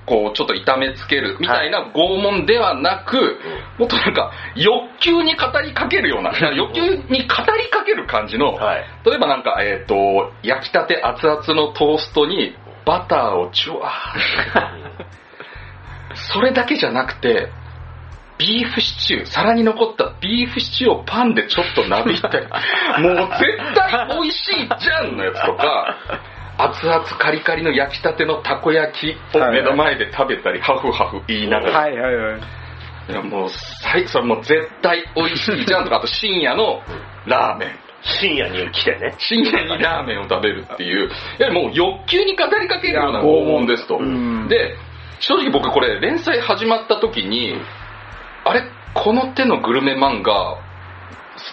[0.07, 3.39] こうちょっと痛めつけるみたいな拷問ではなく、
[3.77, 8.85] もっとなんか欲求に語りかけるような、欲求に語りかける感じの、はい。
[9.05, 12.55] 例えばなんか、えーっと、焼きたて熱々のトーストに
[12.85, 15.07] バターをチュワー。
[16.33, 17.49] それだけじゃなくて、
[18.37, 22.45] ビーフシチュー、皿に残ったビーフシチューをパンでちょっとなびいたり、
[23.01, 25.97] もう絶対美味しいじゃんのやつとか、
[26.57, 32.41] 熱々カリカリの焼きたてのたこ焼きを目の前で食べたり、ハフハフ言いながら、はいはいはい。
[33.09, 33.49] いやもう、
[33.83, 36.81] 最それもう絶対美味しいじゃんとか、 あと深夜の
[37.25, 37.69] ラーメン。
[38.01, 39.15] 深夜に来てね。
[39.17, 43.97] 深夜にラーメンを食べるっていう、いやもう欲求に語りかけるような拷問ですと。
[43.97, 44.75] うんで、
[45.19, 47.59] 正直僕これ連載始まった時に、
[48.45, 50.57] あれ、この手のグルメ漫画、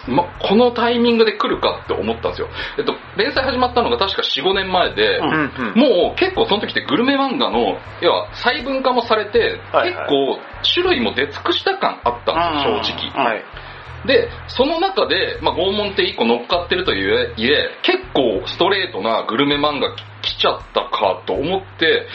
[0.07, 2.49] ま、このタイミングで来るかって思ったんですよ。
[2.77, 10.39] えっと、連載始まったのが確か4、5年前で、うんうんもう結構その時ってグルメ漫画の、要は細分化もされて、はいはい結構
[10.73, 13.25] 種類も出尽くした感あったんですよ、正直。
[13.25, 13.43] はい。
[14.07, 22.07] で、その中で、まあ、拷問って一個乗っかってるというえ、結構ストレートなグルメ漫画来ちゃったかと思って、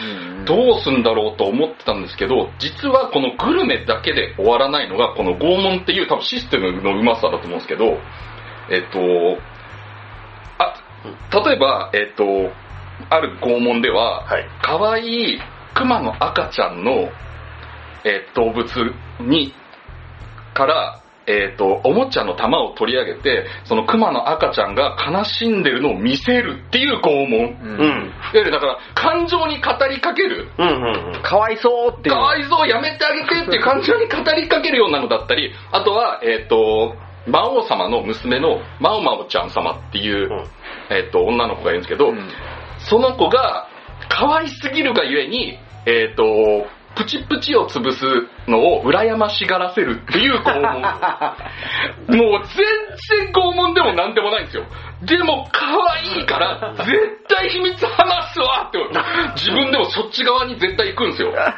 [0.47, 7.99] どうすんだろうと思ってたんですけど、実はこのグルメだけで終わらないのが、この拷問っていう多分システムのうまさだと思うんですけど、
[8.71, 8.99] えっと、
[10.59, 10.75] あ、
[11.45, 12.25] 例えば、えっ、と、
[13.09, 14.47] ある拷問では、はい。
[14.63, 15.41] 可愛い
[15.75, 17.11] 熊の赤ちゃんの、
[18.05, 18.67] えー動物
[19.21, 19.55] に、
[20.55, 27.41] から、えっ、と、おもちゃの玉を取り上げて、その熊の赤ちゃんが悲しんでるのを見せるっていう拷問。
[27.41, 28.13] いわうん。
[28.35, 30.49] ゆるだから、感情に語りかける。
[30.59, 31.23] うんうんうん。
[31.23, 32.15] かわいそうっていう。
[32.15, 36.97] かわいそう、やめてあげてっていう感情に語りかけるようなのだったり、あとは、えっ、と、
[37.27, 40.45] 魔王様の娘のマオマオちゃん様っていう、うん
[40.91, 42.31] えっ、と、女の子がいるんですけど、うん
[42.89, 43.69] その子が
[44.09, 46.25] 可愛すぎるがゆえに、えっ、と、
[47.01, 48.05] プチプチを潰す
[48.47, 50.83] のを羨ましがらせるっていう拷問。
[52.19, 54.65] もう全然拷問でもなんでもないんですよ。
[55.03, 58.79] でも可愛いから絶対秘密話すわって
[59.35, 61.33] 自分でもそっち側に絶対行くんですよ。
[61.33, 61.55] だ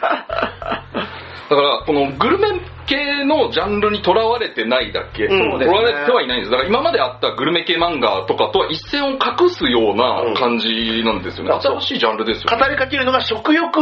[1.56, 2.48] から、このグルメ
[2.86, 6.50] 系のジャンルにとらわれてないだけ、うんとらわれてはいないんです。
[6.50, 11.50] だから今まであったグルメ系漫画とかとは一線を画すような感じなんですよね。
[11.54, 12.58] うん新しいジャンルですよね。
[12.58, 13.80] 語りかけるのが食欲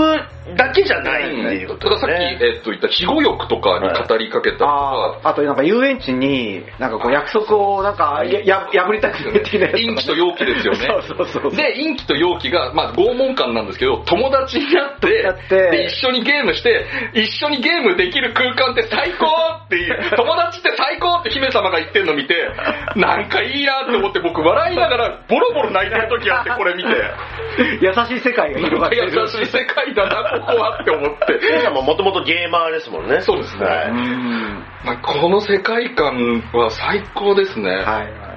[0.57, 2.57] だけじゃないっていうこだからさっき、とですね。
[2.57, 10.89] えっと言った肥後欲とかに語りかけたりとか、ああとなんか遊園地に、なんかこう約束をなんかやや破りたくない陰気と陽気ですよね。
[11.07, 11.57] そうそうそう。
[11.57, 19.27] で、陰気と陽気が、まあ、拷問感なんですけど、友達になって、やってで、一緒にゲームして、一緒にゲームできる空間って最高
[19.67, 22.35] っていう、友達って最高って姫様が言ってんの見て、
[22.97, 26.91] なんかいいなって思って僕笑いながらボロボロ泣いてる時あって、これ見て。
[27.81, 29.13] 優しい世界が広がってる。
[29.13, 31.39] 優しい世界だな、ここはって思って。
[31.39, 33.21] ケイさんももともとゲーマーですもんね。
[33.21, 33.61] そうですね
[34.85, 37.71] まあ、この世界観は最高ですね。
[37.71, 38.31] はい。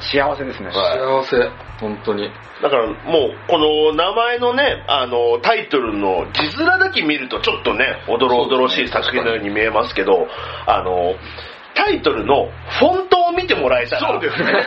[0.00, 0.70] 幸せですね。
[0.72, 1.50] 幸せ、
[1.80, 2.30] 本当に。
[2.62, 2.94] だからもう、
[3.48, 10.26] この名前のね、あの、タイトルの字面だけ見るとちょっとね、おどろおどろしい作品のように見えますけど、
[10.66, 11.14] あの、
[11.74, 12.48] タイトルの
[12.80, 14.08] フォントを見てもらえたら。
[14.08, 14.66] そうですね。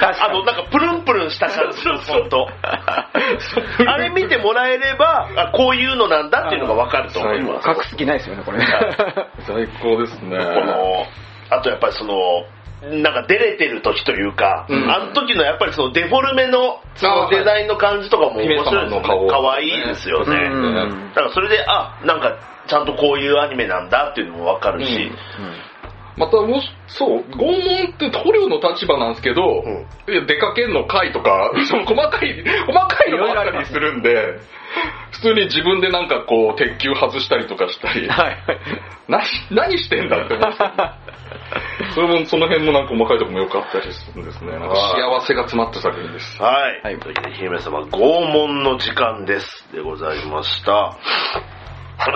[0.00, 2.48] あの、なんかプルンプルンした感じのフォント。
[3.86, 7.68] あれ見てもらえれば、あこういうのなんだっていうのがわかると思います。
[7.68, 8.66] 隠す気ないですよね、これね。
[9.40, 10.38] 最高ですね。
[10.38, 11.06] この、
[11.50, 12.14] あとやっぱりその、
[12.82, 14.90] なんか出れてる時というか、うん。
[14.90, 19.28] あの時のやっぱりそのデフォルメのそのデザインの感じとかも面白いの顔ね。
[19.30, 20.36] 可愛いですよね。
[20.52, 21.08] うん。
[21.14, 22.36] だからそれで、あ、なんか
[22.68, 25.10] ちゃんとこういうアニメなんだっていうのもわかるし、
[26.16, 30.12] またもし、そう、拷問って捕虜の立場なんですけど、ん。
[30.12, 34.38] いや出かけんの会とか、そ の細かい、細かいのもあったりするんで、
[35.12, 38.36] 普通に自分でなんかこう、鉄球外したりとかしたり、はい。
[39.08, 40.56] な何してんだって思って。
[41.94, 44.52] それも、その辺もなんか細かいところも良かったりするんですね。
[44.52, 46.42] なんか幸せが詰まった作品です。
[46.42, 46.80] はい。
[46.82, 47.98] はいという姫様、拷
[48.32, 49.72] 問の時間です。
[49.72, 50.96] でございました。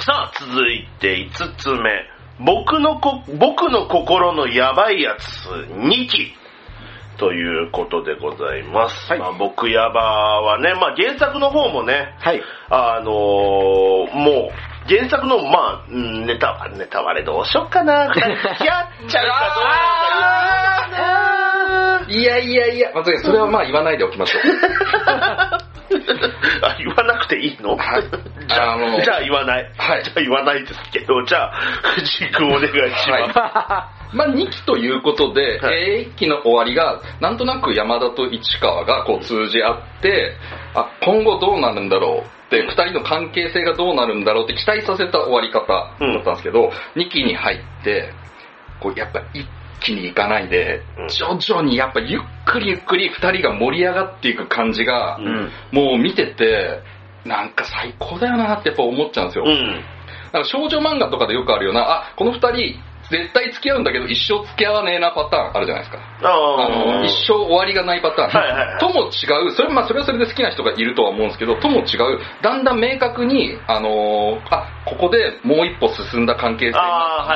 [0.00, 2.06] さあ、続いて5つ目。
[2.38, 6.34] 僕のこ、僕の心のやばいやつ2期。
[7.18, 9.10] ということでございます。
[9.10, 12.42] はいまあ、僕やばはね、まあ原作の方もね、はい。
[12.70, 14.06] あのーも
[14.48, 17.92] う、原作の、まあ、うんネタ、ネタバレどうしよっかな。
[18.10, 19.64] やっちゃうかどう
[20.96, 21.20] か
[22.08, 24.42] いやいやいや、まずそれはまあ言わないでおきましょう。
[26.62, 27.76] あ、言わなくていいの、
[28.48, 29.70] じゃあ、あのじゃあ言わない。
[29.76, 30.04] はい。
[30.04, 33.34] じゃあ言わないですけど、じゃあ、藤井君お願いします。
[34.16, 35.74] まあ、2期ということで、はい。
[35.74, 40.36] えー1期の終わりが、なんとなく山田と市川がこう通じ合って、
[40.74, 48.12] あ、今後どうなるんだろうって、2人の関係性がどうなるんだろうって期待させた終わり方だったんですけど、2期に入って、
[48.80, 49.46] こうやっぱ一
[49.80, 56.82] 気にいかないでうん、徐々にやっぱゆっくりゆっくり2人が盛り上がっていく感じが、うんもう見てて、
[57.24, 59.44] なんか最高だよなってやっぱ思っちゃうんですよ。
[59.46, 59.84] うん。
[60.32, 62.78] なんか少女漫画とかでよくあるような、あ、この二人、
[63.10, 65.98] 絶対付き合うんだけど一生付き合わねえなパターンあるじゃないですか。
[66.22, 68.28] ああの、一生終わりがないパターン。
[68.30, 68.78] はいはいはい。
[68.78, 76.78] とも違う、それまあそれはそれで好きな人がいるとは思うんですけど、とも違う、だんだん明確に、あのーあ、ここでもう一歩進んだ関係性に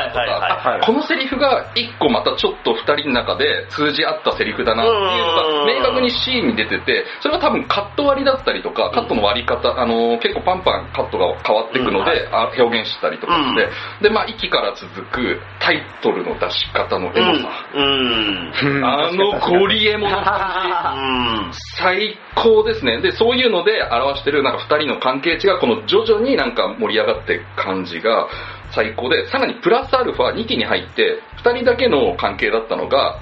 [0.09, 17.49] いはいはいか、あこのセリフが一個またちょっと二人の中で通じ合ったセリフだなっていうのが明確にシーンに出てて、それは多分カット割りだったりとか、カットの割り方、あのー結構パンパンカットが変わっていくので、あ表現したりとかして、で、まあ、息から続くタイトルの出し方のエモさ。
[17.75, 18.85] うん。
[18.85, 21.53] あのゴリエモのうん。
[21.79, 23.01] 最高ですね。
[23.01, 28.29] で、そういうので表してるなんか二人の関係値がこの徐々になんか盛り上がっていく感じが
[28.75, 33.21] 最高で、さらにプラスアルファ2期に入って二人だけの関係だったのが、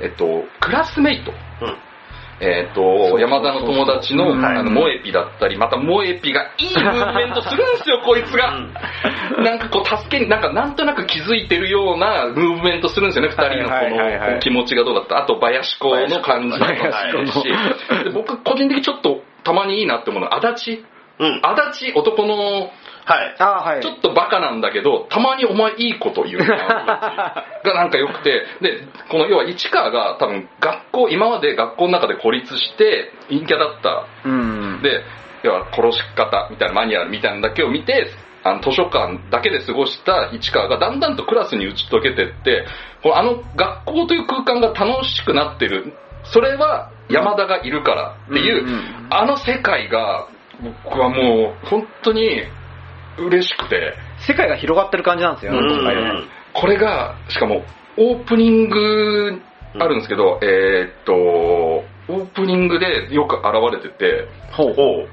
[0.00, 1.30] えっと、クラスメイト。
[1.30, 1.91] うん
[2.42, 8.58] えっ、と、山田の友達の、うんあの、モエピだったり、またモエピがいいムーブメントするんですよ、こいつが。
[9.38, 15.18] なんかこう、助けに、なんかなんとなく気づいてるようなムーブメントするんですよね、二人のこの気持ちがどうだった。
[15.18, 16.72] あと、バヤシコの感じもあ
[17.12, 17.32] るし
[18.12, 20.84] 僕、個人的にちょっとたまにいいなって思うのは、足立。
[21.20, 21.40] うん。
[21.44, 22.70] 足立、男の
[23.04, 23.36] はい。
[23.38, 26.46] あはいちょっとバカなんだけど、たまにお前いいこと言うな
[27.64, 34.04] が なんか良くて、で、この要は市川が多分学校、今まで学校の中で孤立して陰キャだった。
[34.24, 35.02] うんで、
[35.42, 38.06] 要は殺し方みたいなマニュアルみたいなのだけを見て、
[38.44, 42.66] あの図書館だけで過ごした市川がだんだんとクラスに打ち解けてって、
[43.02, 45.92] このあの学校という空間が楽しくなってる。
[46.24, 50.26] それは山田がいるからっていう、うんうんあの世界が
[50.62, 52.44] 僕はもう本当に
[53.18, 53.94] 嬉しくて、
[54.26, 55.74] 世界が広がってる感じなんですよね、うん。
[55.76, 57.64] 今回ねこれが、しかも、
[57.96, 59.40] オープニング
[59.78, 64.74] あるんですけど、えーっと、オープニングでよく現れてて、ほう。
[64.74, 65.08] ほう。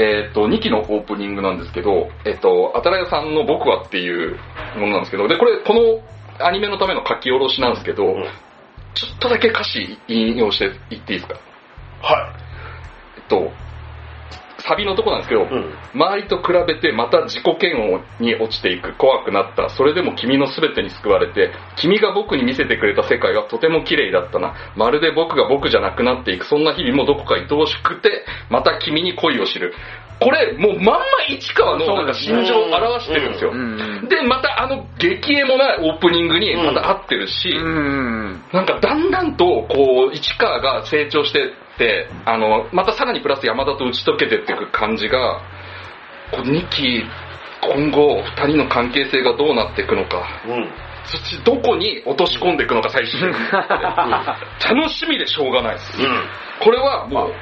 [0.00, 4.38] えーっと、2期のオープニングなんですけど、えーっと、あたらやさんの僕はっていう
[4.76, 8.24] ものなんですけど、で、これ、このアニメのための書き下ろしなんですけど、ん。
[8.94, 11.34] ちょっとだけ歌詞引用して言っていいですか？
[12.02, 12.32] は
[13.16, 13.50] えっと、
[14.68, 15.44] サビのとこなんですけど、い。
[15.44, 15.74] うん。
[15.94, 19.70] 周りと比べてまた自己嫌悪に落ちていく怖くなった。
[19.70, 24.54] それでも君の全てに救われて君が僕に見せてくれた世界はとても綺麗だったな。
[24.76, 26.46] まるで僕が僕じゃなくなっていく。
[26.46, 29.74] そんな日々もどこか愛おしくてまた君に恋を知る。
[30.20, 30.98] これもうまんま
[31.28, 38.42] 市川のなんか心情を表してるんですよ、うんでまたあの激エモなオープニングにまた合ってるし、うん。
[38.52, 45.40] なんかだんだんとこう市川が成長してってあのまたさらにプラス山田と打ち解けてっていく感じが
[46.32, 47.04] こう2期
[47.62, 50.26] 今後2人の関係性がどうなっていくのか。
[50.46, 50.68] うん。
[51.04, 53.34] そっちどこに落とし込んでいくのか最終的に。
[54.76, 56.02] 楽しみでしょうがないです。
[56.02, 56.24] うん。
[56.60, 57.34] これはもう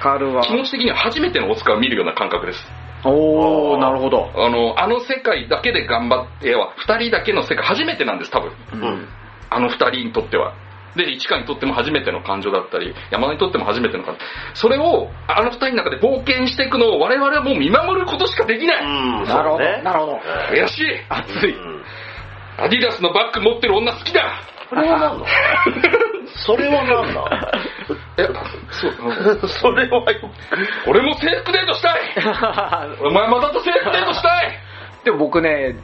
[0.42, 2.72] 気持ち的には初めての大塚を見るような感覚です。
[3.04, 4.30] おおなるほど。
[4.36, 8.52] あのあの世界だけで頑張っては2人だけの世界初めてなんです多分。
[8.72, 9.08] うん。
[9.50, 10.54] あの二人にとっては。
[10.96, 14.20] で、市川にとっても初めての感情だったり、山田にとっても初めての感情。
[14.54, 18.84] それを、あの二人の中で冒険していくのを我々はもう見守ることしかできない。
[18.84, 19.24] うん。
[19.24, 20.20] なるほどなるほど
[20.50, 20.84] 悔しい。
[21.08, 21.82] 熱いうん
[22.58, 24.40] アディダスのバッグ持ってる女好きだ。
[24.70, 25.26] それは何だ
[26.46, 27.52] それは何だ？
[28.18, 28.26] え、
[28.70, 28.92] そう、
[29.48, 30.30] それはよ
[30.86, 32.00] 俺も制服デートしたい
[33.04, 34.58] お前またと制服デートしたい
[35.04, 35.76] でも僕ね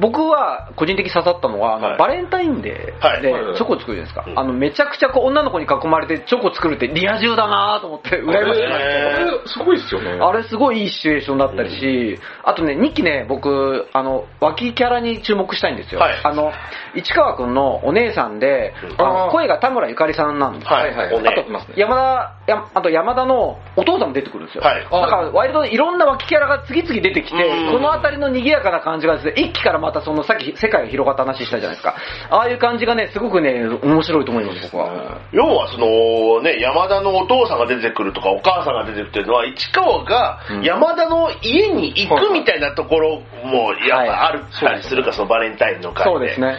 [0.00, 1.98] 僕は個人的に刺さったのは、あのはい。
[1.98, 3.20] バレンタインデはい。
[3.20, 4.38] ーでチョコ作るじゃないですか、うん。
[4.38, 8.68] あのめちゃくちゃこう女の子に囲まれてチョコ作るってリア充だなと思って羨ましくなって、へ
[9.12, 10.10] あれ、すごいっすよね。
[10.20, 16.00] あれすごいいいシチュエーションだったりし、あとね、2期ね、僕、あの、脇キャラに注目したいんですよ。
[16.00, 16.20] はい。
[16.22, 16.52] あの、
[16.94, 19.00] 市川くんのお姉さんで、うん。
[19.00, 19.30] あのあー。
[19.32, 20.72] 声が田村ゆかりさんなんです。
[20.72, 21.14] はいはいはい。
[21.14, 21.44] おねあと、
[21.76, 24.62] 山田、やあと山田のお父さんも出てくるんですよ。
[24.62, 31.94] はいだから、割といろんな脇キャラが次々出てきて、うんこの辺りの賑やかな感じがですね、一期からまたその、さっき世界が広がった話したじゃないですか。
[32.30, 35.18] ああいう感じがね、すごくね、面白いと思います、僕は。
[35.32, 46.10] 要はそのね、山田のお父さんが出てくるとかお母さんが出てくるっていうのは、市川がうん山田の家に行くみたいなところもやっぱあるったりするか、そのバレンタインの会で。
[46.10, 46.58] そうですね。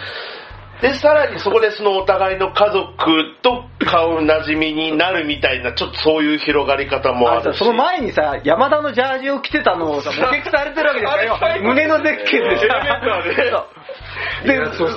[0.82, 7.60] で、さらにそこでそのお互いの家族と顔なじみになるみたいな、ちょっとそういう広がり方もあるし。
[7.60, 11.38] その前にさ、山田のジャージを着てたのをさ、目撃されてるわけですよ。
[11.62, 12.66] 胸のゼッケンでさ。
[12.66, 13.81] エレベーター
[14.46, 14.90] でそう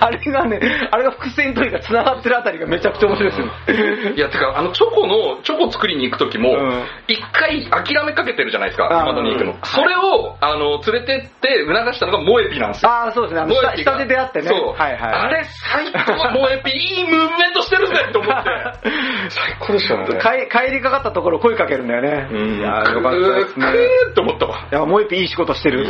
[0.00, 4.14] あれがね、あれが伏線というか繋がってるあたりがめちゃくちゃ面白いですよね。
[4.16, 9.52] いや、てか、あの、チョコの、チョコ作りに行く時もうん、一、回諦めかけてるじゃないですか、あー山田に行くの。
[9.52, 12.90] うんそれを、あの、連れてって促したのがモエピなんですよ。
[12.90, 13.40] ああ、そうですね。
[13.40, 14.48] あの下下で出会ってね。
[14.48, 14.80] そう。
[14.80, 15.00] はいはい。
[15.00, 18.50] あれ、最高、モエピ、いいムーブメントしてるぜと思って。
[19.30, 20.06] 最高でしたね。
[20.20, 22.28] 帰帰りかかったところ声かけるんだよね。
[22.30, 22.58] うん。
[22.58, 23.66] いやーよかったですね。
[23.66, 24.66] くーって思ったわ。
[24.70, 25.86] いや、もう一品いい仕事してる。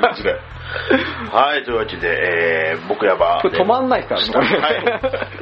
[0.00, 0.34] マジで。
[1.32, 3.42] はい、というわけで、えー、僕やば。
[3.44, 4.32] 止まんないからね。
[4.34, 4.84] はい。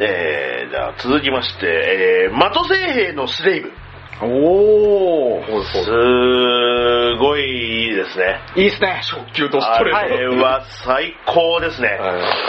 [0.01, 3.73] えー、じゃあ続きまして、えー、的製兵のスレイブ。
[4.21, 5.63] おー。
[5.65, 8.41] すごいいいですね。
[8.57, 9.01] いいっすね。
[9.11, 10.17] 直球とストレあート。
[10.17, 11.99] れは最高ですね。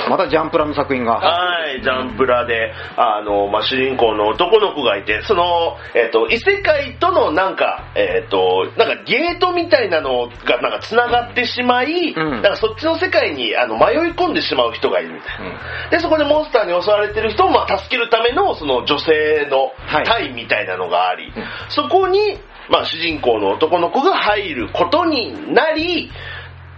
[0.09, 1.15] またジャンプラの作品が。
[1.19, 15.89] はい、ジャンプラで、あの、まあ、主人公の男の子がいて、その、えっ、と、異世界とのなんか、えっ、と、なんかゲートみたいなのがなんか繋がってしまい、うんなんかそっちの世界にあの迷い込んでしまう人がいるみたいな。
[15.91, 21.31] で、そこでモンスターに襲われてる人を、まあ、助けるための、その女性のはい隊みたいなのがあり、
[21.69, 22.39] そこに、
[22.69, 26.11] まあ、主人公の男の子が入ることになり、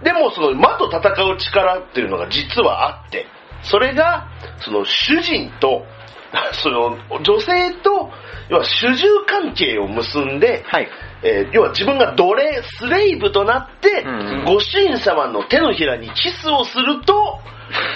[0.02, 3.26] でもその魔と戦う力っていうのが実はあって、
[3.62, 4.28] それが、
[4.58, 5.86] その主人と
[6.62, 8.10] その、女性と、
[8.48, 10.88] 要は主従関係を結んで、はい。
[11.24, 17.40] えー要は自分が奴隷、スレイブとなって、うんうんご主人様の手のひらにキスをすると、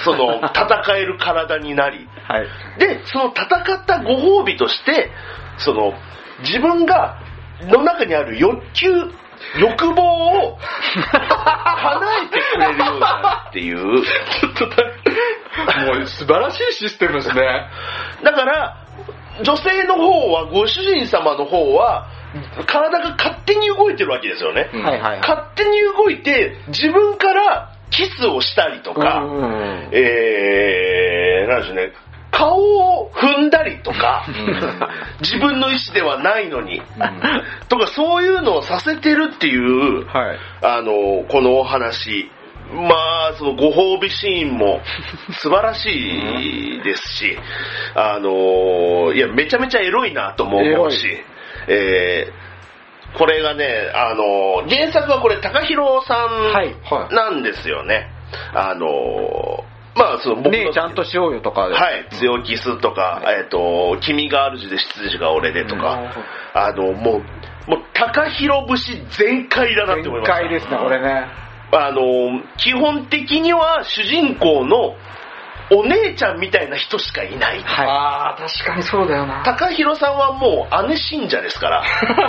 [0.04, 2.46] その、戦える体になり、 はい。
[2.78, 5.10] で、その戦ったご褒美として、
[5.58, 5.94] その、
[6.40, 7.18] 自分が、
[7.62, 8.88] の中にある欲求、
[9.58, 14.02] 欲望を、叶えてくれるようになるっていう。
[14.04, 14.76] ちょっとだ
[15.86, 17.68] もう素晴らしいシステムですね。
[18.22, 18.86] だから、
[19.42, 22.08] 女性の方は、ご主人様の方は、
[22.66, 24.70] 体が勝手に動いてるわけですよね。
[24.72, 25.20] うんはいはい。
[25.20, 31.92] 勝手に動いて、自分からキスをしたりとか、うんうんうんえー、なんでしょうね、
[32.30, 34.26] 顔を踏んだりとか、
[35.20, 36.82] 自分の意思ではないのに、
[37.68, 40.38] とかそういうのをさせてるっていう、はい。
[40.62, 42.30] あの、このお話。
[42.72, 44.80] まあ、そのご褒美シーンも
[45.38, 47.38] 素晴らしいですし、
[47.94, 51.06] あの、いや、めちゃめちゃエロいなとも思うし、
[51.68, 52.46] えー
[53.16, 58.10] これがね、あの、原作はこれ、高弘さはいはいんなんですよね。
[58.54, 59.64] あの、
[59.96, 61.62] まあ、その僕のねえ、ちゃんとしようよとか。
[61.62, 66.12] はい、強キスとか、えっ、と、君が主で執事が俺でとか、
[66.54, 67.22] あの、も
[67.66, 70.38] う、もう、高広節全開だなって思いました。
[70.38, 71.26] 全開ですね、これね。
[71.72, 74.94] あの、基本的には主人公の
[75.70, 77.60] お姉ちゃんみたいな人しかいない。
[77.60, 77.86] はい。
[77.88, 79.42] ああ、確かにそうだよな。
[79.44, 81.84] 高弘さんはもう姉信者ですから。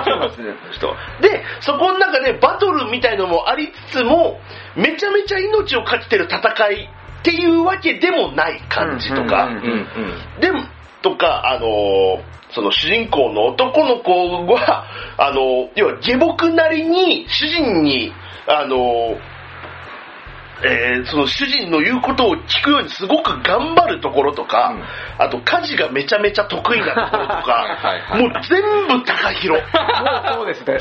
[0.05, 0.55] そうですね。
[0.71, 4.39] 人 で、そこの中でバトルみたいのもありつつも、
[4.75, 6.89] めちゃめちゃ命をかけてる戦い
[7.27, 10.63] っていうわけでもない感じとか、うんうんうんでも、
[11.01, 14.85] とか、あの、その主人公の男の子は、
[15.17, 18.13] あの、要は下僕なりに主人に、
[18.47, 19.17] あの、
[20.63, 24.73] えーその主人の言うことを聞くようにすごく頑張るところとか、
[25.19, 29.61] あと家事がめちゃめちゃ得意なところと はいかはい、もう全部高広。
[29.61, 29.67] も
[30.31, 30.79] うそうですね。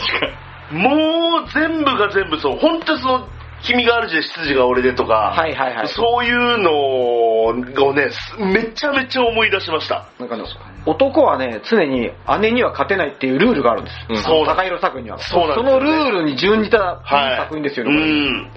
[0.71, 3.29] もう全部が全部そう、本当にその、
[3.67, 10.09] 君が主で執事が俺でとか、はいはいはいそういうのをね、すめちゃめちゃ思い出しました。
[10.19, 10.45] なんかね、
[10.87, 12.11] 男はね、常に
[12.41, 13.97] 姉には勝てないっていうルールがあるんです。
[14.09, 15.19] うんそう高弘作品には。
[15.19, 17.37] そうなんですそのルールに準じたはい。
[17.37, 18.51] 作品ですようね、これん。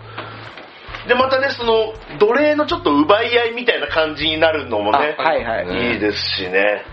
[1.08, 6.84] で、またね、その、奴隷のちょっと奪い合いみたいな感じになるのもね、あはいはいいいですしね。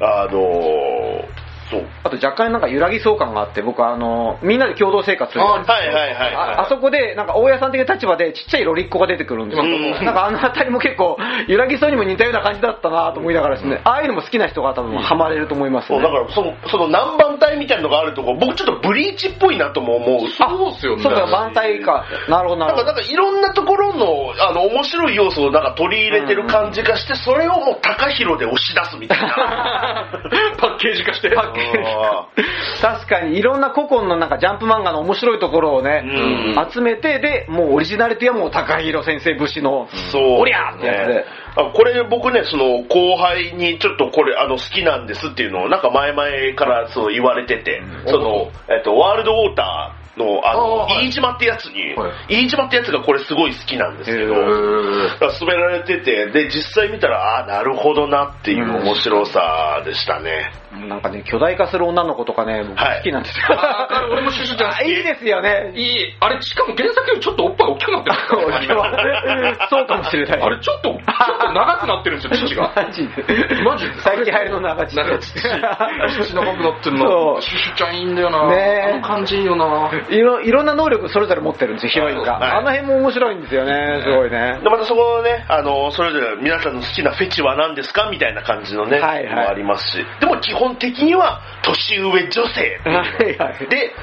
[0.00, 1.28] あの
[1.70, 1.86] そう。
[2.04, 6.34] あと若干なんか揺らぎそう感があって、僕はあの、みんなで共同生活するじゃないですかはいはいはい、はい。
[6.34, 9.64] ああそこで、なんか大家さん的な立場でちっちゃいロリッコが出てくるんですよ。
[9.64, 15.98] うんなんかあの辺りも結構、揺らぎそうにも似たような感じだったなと思いながらですね、ああいうのも好きな人が多分ハマれると思いますね。
[15.98, 20.28] そうだからその、その南蛮体みたいなのがあるとこ、僕ちょっとブリーチっぽいなとも思う。
[20.28, 21.02] そうっすよね。
[21.02, 22.04] そうか、満体か。
[22.28, 22.92] なるほど、ななんか、るほど。
[22.92, 30.08] なんかいろんなところの、あの、面白い要素をなんか取り入れてる感じがして、それをもう高広で押し出すみたいな。
[30.58, 31.30] パッケージ化して。
[31.34, 31.57] パッケージ
[32.80, 36.70] 確かにいろんな古今のなんかジャンプ漫画の面白いところをね、うん。
[36.70, 41.24] 集めて、で、もうオリジナリティはもう高弘先生節の、そう、おりゃーってやつで。
[41.56, 60.52] あこれ僕ね、その後輩にちょっとこれあの好きなんですっていうのをなんか前々からそう言われてて、その、えっと、ワールドウォーターのあの、飯島ってやつに、は飯島ってやつがこれすごい好きなんですけど、だから勧められてて、で、実際見たら、ああ、なるほどなっていう面白さでしたね。
[60.70, 63.46] なんかね、巨大化する女の子とかね、僕はい好きなんですよ。
[63.58, 65.72] あー俺もシュシュちゃん好きあいいですよね。
[65.74, 66.16] いい。
[66.20, 68.90] あれ、しかも原作よりちょっとおっぱい大きくなってるんですよア
[69.34, 70.42] ニメそうかもしれない。
[70.42, 72.72] あれ、ちょっと、ちょっと長くなってるんですよ、 父が。
[72.76, 73.62] マジで。
[73.64, 74.96] マジで最近流行りの長乳。
[74.96, 75.34] 長父。
[75.34, 77.34] 父長くなってるその。
[77.34, 78.46] うシュシュちゃんいいんだよな。
[78.48, 78.56] ね
[78.88, 79.90] えあの感じいいよな。
[80.10, 82.34] いろいろんな能力それぞれ持ってるんですよ、ヒロインが。
[82.34, 84.58] はいあの辺も面白いんですよね、すごいね。
[84.62, 88.08] で、またそこのね、あの、それぞれ皆さんの好きなフェチは何ですか？
[88.10, 90.06] みたいな感じのね、はいはいもありますし。
[90.20, 93.66] でも基本的には、年上女性はいはい。
[93.68, 93.94] で、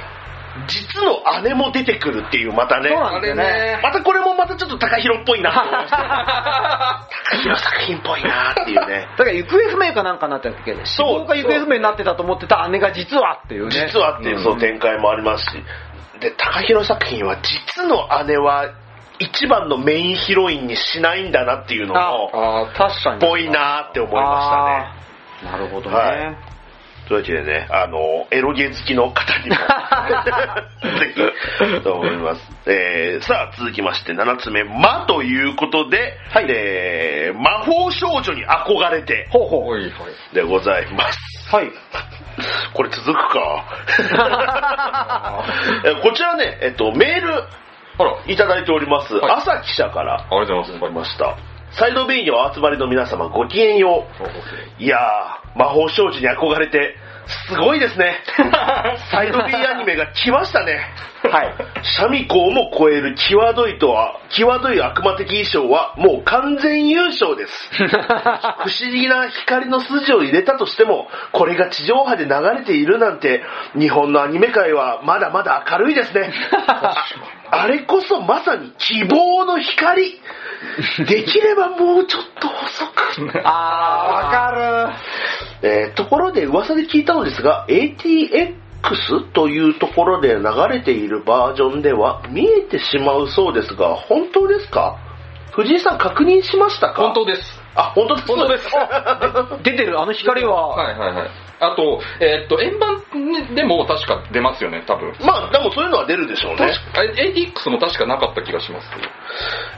[0.68, 2.90] 実の姉も出てくるっていう、またね。
[2.90, 3.80] そうなんですよね。
[3.84, 5.98] またこれもまたちょっと高弘っぽいなと思いました。
[7.32, 9.08] 高弘作品っぽいなっていうね。
[9.18, 13.72] だから行方不明かなんかになってたっけ死亡が行方不明になってたと思ってた姉が実はっていうね。
[13.72, 15.64] 実はっていうそう展開もありますし。
[16.20, 18.70] で、高弘作品は実の姉は
[19.20, 23.22] 一番のメインヒロインにしないんだなっていうのも、ああ、確かに。
[23.22, 25.05] ぽいなって思いましたね。
[25.46, 25.96] なるほどね。
[25.96, 26.56] はい
[27.08, 29.56] というわけでね、あの、エロゲ好きの方にも、
[31.00, 31.14] ぜ
[31.76, 32.42] ひ、と思います。
[32.66, 39.92] えー、さあ、続きまして、7つ目、魔ということで、はいえー魔法少女に憧れて、ほうほう。
[40.34, 41.20] でございます。
[41.56, 41.70] はい。
[42.74, 43.66] これ続くか？
[45.86, 47.44] えこちらね、えっと、メール
[48.28, 49.16] いただいております。
[49.16, 50.92] はい朝記者からありがとうございます。
[50.92, 51.55] いました。
[51.78, 54.06] サイド B にお集まりの皆様ごきげんよ
[54.80, 54.84] う。
[54.84, 56.96] いやー、魔法少女に憧れて、
[57.50, 58.16] すごいですね。
[59.12, 60.80] サイド B アニメが来ましたね。
[61.30, 61.54] はい。
[61.82, 67.70] シャミ子をも超える際どいとは、際どい悪魔的衣装はもう完全優勝です。
[67.76, 73.44] 不思議な光の筋を入れたとしても、これが地上波で流れているなんて、
[73.78, 76.32] 日本のアニメ界はまだまだ明るいですね。
[77.52, 80.20] あれこそまさに希望の光。
[81.08, 83.32] できればもうちょっと細く。
[83.46, 84.52] あー、わか
[85.62, 88.54] えーところで噂で聞いたのですが、ATX
[89.34, 94.98] というところで流れているバージョンでは見えてしまうそうですが、本当ですか？
[95.56, 97.02] 藤井さん確認しましたか？
[97.04, 97.42] 本当です。
[97.76, 98.28] あ、本当です。
[98.28, 98.66] 本当です。
[98.70, 99.64] る。
[99.64, 101.30] 出てる、あの光は、はいはいはい。
[101.60, 103.02] あと、えーっと、円盤
[103.56, 105.14] でも確か出ますよね、多分。
[105.26, 106.68] まあ、でもそういうのは出るでしょうね。
[106.68, 108.88] 確か、え ATX も確かなかった気がします。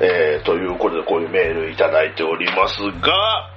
[0.02, 3.52] えーということで、こういうメールいただいておりますが、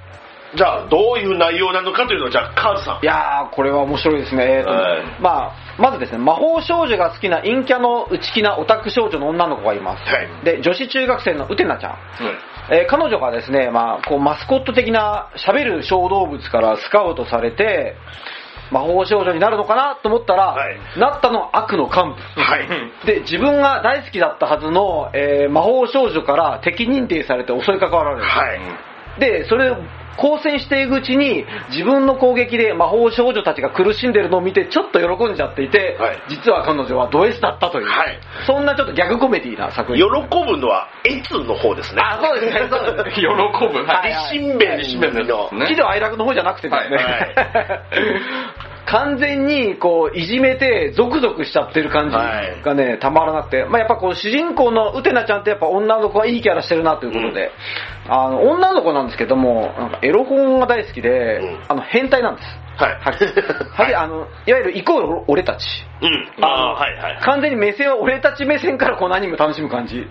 [0.53, 3.03] じゃあ、どういう内容なのかというのを、じゃあ、カーズさん。
[3.03, 4.43] いやー、これは面白いですね。
[4.43, 5.51] えーとはいまあ、
[5.81, 10.03] まずですね、魔法少女が好きな陰キャの内気なオタク少女の女の子がいます。
[10.03, 11.97] はいで、女子中学生のウテナちゃん。
[12.71, 17.95] えー彼女がですね、まあ、こうマスコット的な喋る小動物からスカウトされて、
[18.71, 22.41] 魔法少女になるのかなと思ったら、はいなったのは悪の幹部。
[22.41, 23.05] はい。
[23.05, 28.23] で、自分が大好きだったはずの、えー魔法少女から敵認定されて襲いかかられる。
[28.23, 28.59] はい。
[29.19, 29.77] で、それを
[30.17, 40.09] 交戦していくうちに、自分の攻撃で魔法少女たちが苦しんでるのを見て、ちょっと喜んじゃっていて、はい実は彼女はド S だったという、はいそんなちょっとギャグコメディな作喜品。
[40.09, 42.01] ぶのは、エツの方ですね。
[42.01, 43.13] あ、そうですね、そうですね。
[43.15, 43.85] 喜ぶ。
[43.85, 44.37] はい。
[44.37, 47.81] 立身弁立身弁のやつね喜怒哀楽の方じゃなくてですね、はいは
[48.85, 57.51] 完全にこういじめてゾクゾクしちゃってる感じがね、たまらなくて、まあ、やっぱこう主人公のウテナちゃんってやっぱ女の子はいいキャラしてるなということで、
[58.07, 61.65] あの女の子なんですけどもなんかエロ本が大好きで、うん。
[61.69, 62.47] あの変態なんです。
[62.77, 62.93] はい。
[62.95, 65.65] ははい、あのいわゆるイコール俺たち。
[66.01, 66.43] うん。
[66.43, 67.23] あのあーはいはい。
[67.23, 70.07] 完全に目線は俺たち目線からこのアニメを楽しむ感じ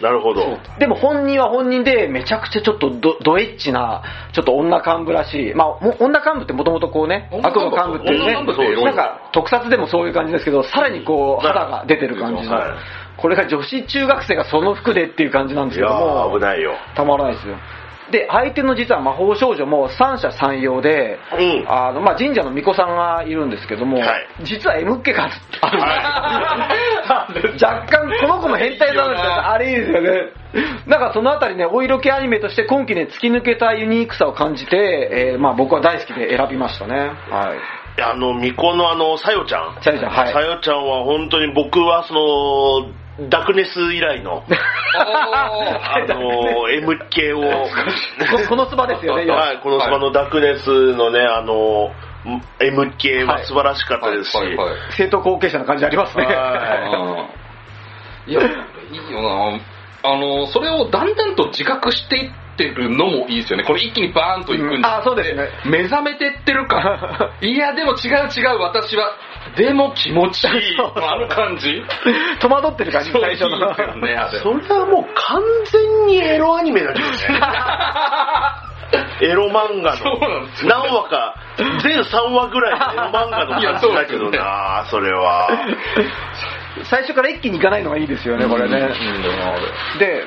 [0.00, 0.58] なるほど。
[0.78, 5.54] でも本人は本人でめちゃくちゃちょっとドドエッチな、ちょっと女幹部らしい。
[5.54, 12.70] まあ、も女幹部ってもともとこうね、悪女幹部の幹部っていうねなんか特撮でもそういう感じですけど、さらにこう肌が出てる感じのはい。
[13.20, 16.72] これが女子中学生がその服でっていう感じなんですけどもー、危ないよ。
[16.96, 17.56] たまらないですよ。
[18.10, 25.28] で、相手の実は魔法少女も三者三様で、うんあの、まあ、神社の巫女さんがいるんですけども、はい実は M っ気があ
[27.32, 29.50] るんです、 若干この子も変態なんですよ。
[29.50, 30.10] あれいいですよね。
[30.86, 37.12] なんかそのあたりね、お色気アニメとして今季ね、突き抜けたユニークさを感じて、えーまあ僕は大好きで選びましたね。
[37.30, 37.80] はい。
[38.02, 39.82] あの、巫女のあの、さよちゃん。
[39.82, 44.44] さよちゃんはいさよちゃんは本当に僕はその、ダクネス以来の、
[44.96, 45.50] あ
[46.08, 49.52] の、MK を、ここのスバですよね、は。
[49.54, 51.92] い、このスマのダクネスのね、あの、
[52.60, 54.78] MK は素晴らしかったですし、はいはいはい。
[54.96, 56.24] 生徒後継者な感じありますね。
[56.24, 57.28] は
[58.26, 58.30] い。
[58.30, 59.60] いや、いいよな。
[60.02, 62.30] あの、それをだんだんと自覚していっ
[62.60, 63.64] てるのもいいですよね。
[63.64, 67.32] これ一気にバーンといくんじゃなくてあそうですね目覚めてってるか。
[67.40, 69.12] いや、でも違う違う、私は。
[69.56, 70.76] でも気持ちいい。
[70.78, 71.82] あの感じ。
[72.40, 73.58] 戸惑ってる感じ、最初の。
[73.96, 74.38] ね、あれ。
[74.38, 77.16] それはもう完全にエロアニメだけどね。
[79.22, 81.34] エロ漫画のよ何話か、
[81.82, 85.48] 全3話ぐらいのエロ漫画の感じだけどな、それは。
[86.84, 88.78] 最初から一気にいかないのがいいですよね、これね。
[88.78, 89.60] いいんだよな、あれ。
[89.98, 90.24] で、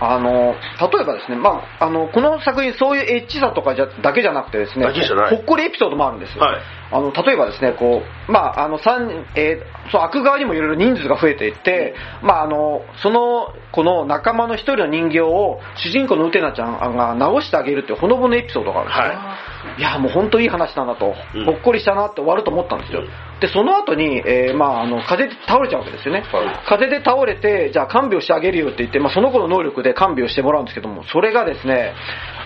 [0.00, 6.42] あの、例えばですね、まあ、あの、この作品そういうエッチさとかじゃだけじゃなくてですね、だけじゃないほっこりエピソードもあるんですよ。
[6.42, 6.62] はい
[6.92, 19.78] あの、例えばですね、こう、まあ、あの、三、えーそう、悪側にもいろいろ人数が増えていって、まあ、あの、その、この仲間の一人の人形を、主人公のウテナちゃんが直してあげるっていうほのぼのエピソードがあるんですね。
[19.78, 23.02] いや、もう本当いい話だなと、うんほっこりしたなって終わると思ったんですよ。
[23.40, 26.20] で、その後に、えーまあ、あの、風邪で倒れちゃうわけですよね。
[26.20, 31.94] はい風邪で倒れて、じゃあ看病してあげるよって言って、まあ、その子の能力で看病してもらうんですけども、それがですね、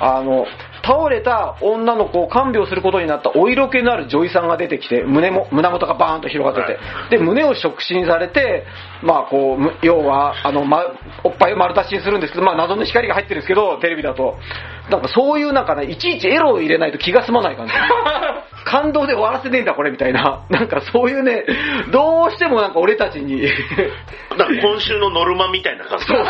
[0.00, 0.46] あの、
[0.86, 6.78] 倒れた女の子を看病することになったお色気のある女医さんが出てきて、胸も、胸元がバーンと広がって
[7.10, 8.64] て、で、胸を触診されて、
[9.02, 10.84] まあ、こうむ、要は、あの、ま、
[11.24, 14.36] おっぱいを丸出しにするんですけど、まあ、謎の光が入ってるんですけど、テレビだと。
[14.90, 17.72] なんかそういうなんかね、いちいちエロを入れないと気が済まない感じ。
[18.76, 20.44] 感動で終わらせねえんだこれみたいな。
[20.50, 21.44] なんかそういうね、
[21.92, 23.40] どうしてもなんか俺たちに、
[24.36, 26.04] だ今週のノルマみたいな感じ。
[26.04, 26.24] そう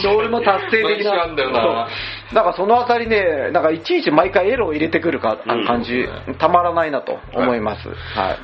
[0.00, 0.16] そう。
[0.16, 1.16] ノルマ達成的な。
[1.16, 1.88] なんだよな
[2.32, 6.08] なんかそのあたりね、なんかいちいち毎回エロを入れてくるか、あうん感じ、
[6.38, 7.88] たまらないなと思います。
[7.88, 7.94] はい。
[8.16, 8.38] なんか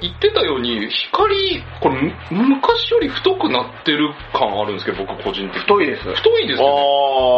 [0.00, 5.60] 言ってたように、光、これ、む昔より太くなってる感あるんですけど、僕個人的に。
[5.60, 6.14] 太いです。
[6.14, 6.74] 太いですよね。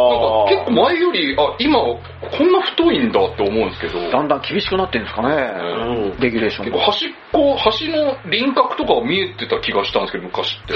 [0.09, 1.99] なんか結構あ前より、あ、今、こ
[2.43, 5.35] んな太いんだって思うんですけど、だんだん厳しくなってるんですかね。
[5.35, 6.77] うんレギュレーションが。
[6.77, 10.73] 結構端っこ、端の輪郭とかは見えてた気がしたんですけど、昔って。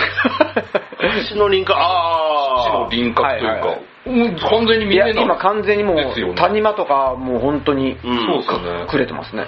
[1.32, 2.90] 橋の輪郭、あ端のあ。
[2.90, 5.12] 輪郭というか、はいはいはいうん完全に見えない。
[5.14, 8.88] 今完全にもう、谷間とか、もう本当に、うんそうですよね。
[8.88, 9.46] くれてますね。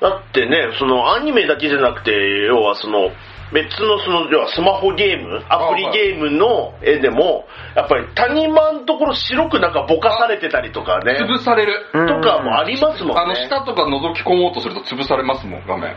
[0.00, 2.12] だってね、そのアニメだけじゃなくて、
[2.46, 3.10] 要はその、
[3.52, 11.86] 別のその、要はスマホゲーム、アプリゲームの絵でも、やっぱり谷間のところ白くなんかぼかされてたりとかね、潰される。
[11.92, 13.22] うんとかもありますもんね。
[13.22, 15.96] あの、下とか覗き込もうとすると潰されますもん、画面。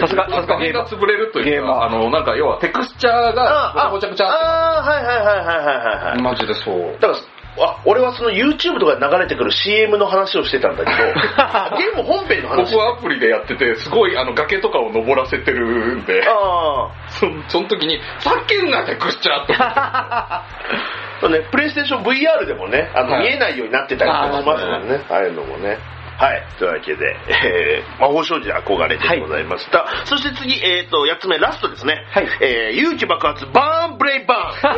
[0.00, 0.80] さすが、さすがゲーム。
[0.88, 6.22] 潰れるというか、あの、なんか要はテクスチャーがごちゃごちゃごちゃってああ、はいはいはいはいはいはい。
[6.22, 6.96] マジでそう。
[7.00, 7.14] だから、
[7.56, 10.96] あ俺はその YouTube とかで流れてくる CM の話をしてたんだけど、
[11.78, 12.72] ゲーム本編の話。
[12.72, 19.54] 僕はアプリでやってて、すごいあの崖とかを登らせてるんで、あそその時に、叫んなテクスチャーって。
[19.58, 20.44] あ、
[21.28, 25.04] ね、プレイステーション VR でもね、あの、はい見えないようになってたりとかしますもんね。
[25.10, 25.78] ああいうのもね。
[26.18, 26.42] はい。
[26.58, 29.86] というわけで、えー、魔法少女憧れでございました。
[30.04, 32.06] そして次、えっ、と、8つ目、ラストですね。
[32.10, 34.68] はいえー、勇気爆発、バーンブレイバ 最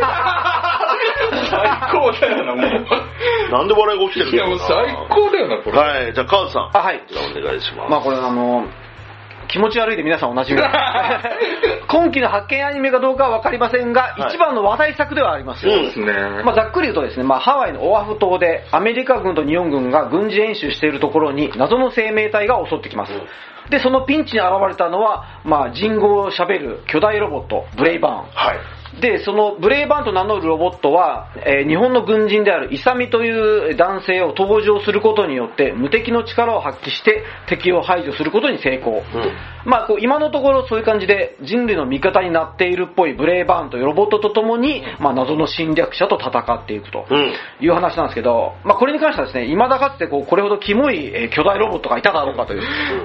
[1.93, 2.67] 高だよな、もう。
[2.67, 5.79] ーンなんで笑いが起きてるんいや、もう最高だよな、これ。
[5.79, 6.13] はい。
[6.13, 6.71] じゃあ、カウズさん。
[6.75, 7.03] あ、はい。
[7.09, 7.91] じゃあ、お願いします。
[7.91, 8.67] まあこれあの、
[9.51, 10.61] 気持ち悪いで皆さんおなじみ
[11.89, 15.75] 今期の発見アニメかどうかは分かりませんが、はい一番の話題作ではありますよ。
[15.75, 16.43] うんですね。
[16.45, 23.13] まあ、ざっくり言うとですね、まあ、ハワイのオアフ島でアメリカ軍と日本軍が軍事演習しているところに謎の生命体が襲ってきます。
[23.71, 28.17] で、そのピンチに現れたのは、まあ、人語を喋る巨大ロボット、ブレイバーン。
[28.17, 28.23] は
[28.55, 28.80] い。
[29.01, 38.95] で、そのブレイバーンと名乗るロボットは、えー日本の軍人であるイサミという男性を登場することによって無敵の力を発揮して敵を排除することに成功。
[38.95, 39.03] うん。
[39.65, 47.33] まあ、こう今のところそういう感じで人類の味方になっているっぽいブレイバーンというロボットと共に、まあ、謎の侵略者と戦っていくとうん。
[47.61, 52.63] いう話なんですけど、まあ、これに関してはですね、未だかつてこうこれほどキモいえー巨大ロボットがいただろうかという、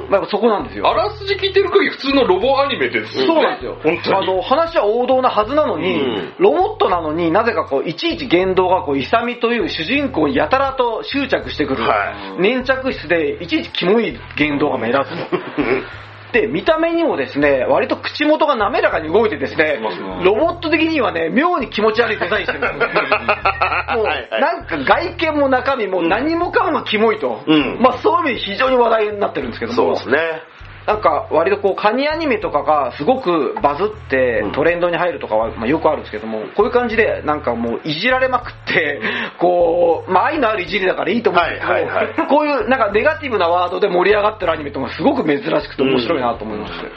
[0.09, 0.89] まあ、そこなんですよ。
[0.89, 3.27] あらすじ聞いてる限り普通のロボアニメですよね。
[3.27, 3.77] そうなんですよ。
[3.83, 4.15] 本当に。
[4.15, 5.74] あの、話は王道なはずなの
[6.39, 11.83] ロボットなのになぜかこう、いちいち言動がこう、イサミという主人公にやたらと執着してくる。
[11.83, 15.37] は粘着質で、いちいちキモい言動が目立つと。
[16.35, 19.79] で、見た目にもですね、割と口元が滑らかに動いてですね
[20.21, 22.59] ロボット的にはね、妙に気持ち悪いデザインしてる。
[23.95, 24.05] もう、
[24.41, 27.41] なんか外見も中身も何もかもがキモいと。
[27.47, 29.95] うんまあそういう意味で非常に話題になってるんですけども。
[29.95, 30.41] そうですね。
[30.85, 34.51] なんか割とこうカニアニメとかがすごくバズってうん。
[34.51, 39.01] トレンドに入るとかはまあよくあるんですけども、こういう感じでなんかもういじられまくって、
[39.39, 42.27] こう、まあ愛のあるいじりだからいいと思うんですけど、はいはいはい。
[42.27, 46.87] こういうなんかネガティブなワードで盛り上がってるアニメとかすごく珍しくて面白いなと思いまして。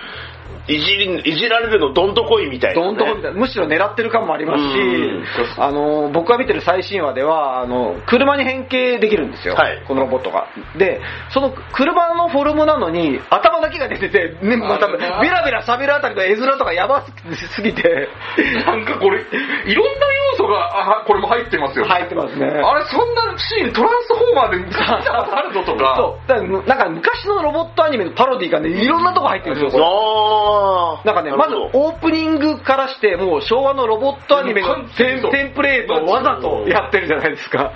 [0.69, 2.87] いじり、いじられるのどんとこいみたいな、ね。
[2.87, 9.55] どんどんみたいな、むしろ狙ってる感もありますしうん、あの、僕が見てる最新話では、あの、車に変形できるんですよ。
[9.55, 10.49] はいこのロボットが。
[10.77, 11.01] で、
[11.31, 18.09] その車のフォルムなのに、頭だけが出てて、ね、また、ベラベラ喋るあたりの絵面とかやばすぎて、
[18.67, 19.21] なんかこれ、
[19.67, 21.87] いろんな要素が、あ、これも入ってますよ。
[21.87, 22.47] 入ってますね。
[22.47, 25.95] あれ、そんなシーン、トランスフォーマーで見たことあるぞとか。
[25.97, 26.29] そう。
[26.29, 29.85] だからなんか昔のロボットアニメのパロディがね、いろんなとこ入ってるんですよ。
[29.85, 30.58] あー
[31.05, 35.21] なんかね、まずオープニングからして、もう昭和のロボットアニメのテ
[35.51, 37.73] ンプレートをわざとやってるじゃないですか。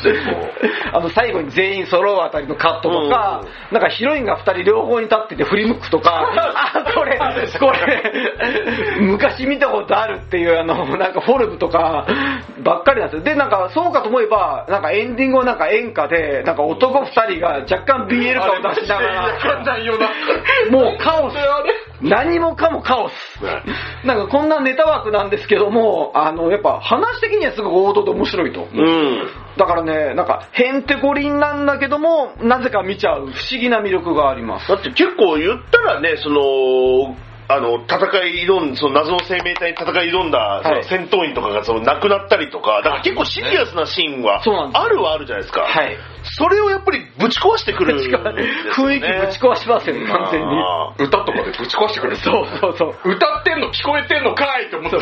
[0.92, 6.22] あの最後に全員揃うあたりのカットとか、なんかヒロインが2人両方に立ってて振り向くとか、
[6.74, 7.18] あ、これ、
[7.58, 8.12] これ、
[9.00, 12.06] 昔見たことあるっていうあの、なんかフォルムとか
[12.62, 13.24] ばっかりなんですよ。
[13.24, 19.38] で、なんかそうかと思えば、なんかエンディングはなんか演歌で、なんか男2人が若干 BL 感を出しながら。
[20.70, 21.36] もうカオス。
[22.02, 23.14] 何もかもカオス。
[24.04, 28.62] なんかこんなネタ枠なんですけども、あの、やっぱ話的にはすごく王道で面白いと。
[28.62, 29.28] うん。
[29.56, 34.68] だからね、なんか、へんてこりんなんだけども、なぜか見ちゃう不思議な魅力があります。
[34.68, 37.16] だって結構言ったらね、その、
[37.52, 45.62] あの、戦い挑ん、その謎の生命体に戦い挑んだ、その戦闘員とかがその亡くなったりとか、だから結構シリアスなシーンはあるはあるじゃないですか。
[45.62, 45.96] はい。
[46.22, 48.44] それをやっぱりぶち壊してくるんですよね、
[48.76, 51.06] 雰囲気ぶち壊しますよね、完全に。
[51.06, 52.16] 歌とかでぶち壊してくれる。
[52.16, 53.10] そうそうそう。
[53.10, 54.98] 歌ってんの聞こえてんのかいって思って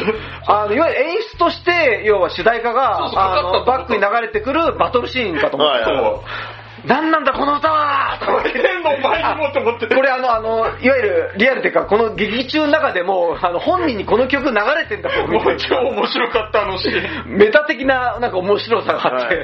[0.47, 5.83] あの、いわゆる演出として、要は主題歌が、そうそうあの、かかったバックに流れてくるバトルシーンかと思って。
[5.83, 6.09] はいは
[6.55, 17.39] い何なんだこの歌はと思って天の前にもと思ってこれあの、あの、いわゆるリアルっていうか、この劇中の中でも、あの、本人にこの曲流れてんだもう超面白かったあのシーン。
[17.39, 19.43] メタ的ななんか面白さがあって、は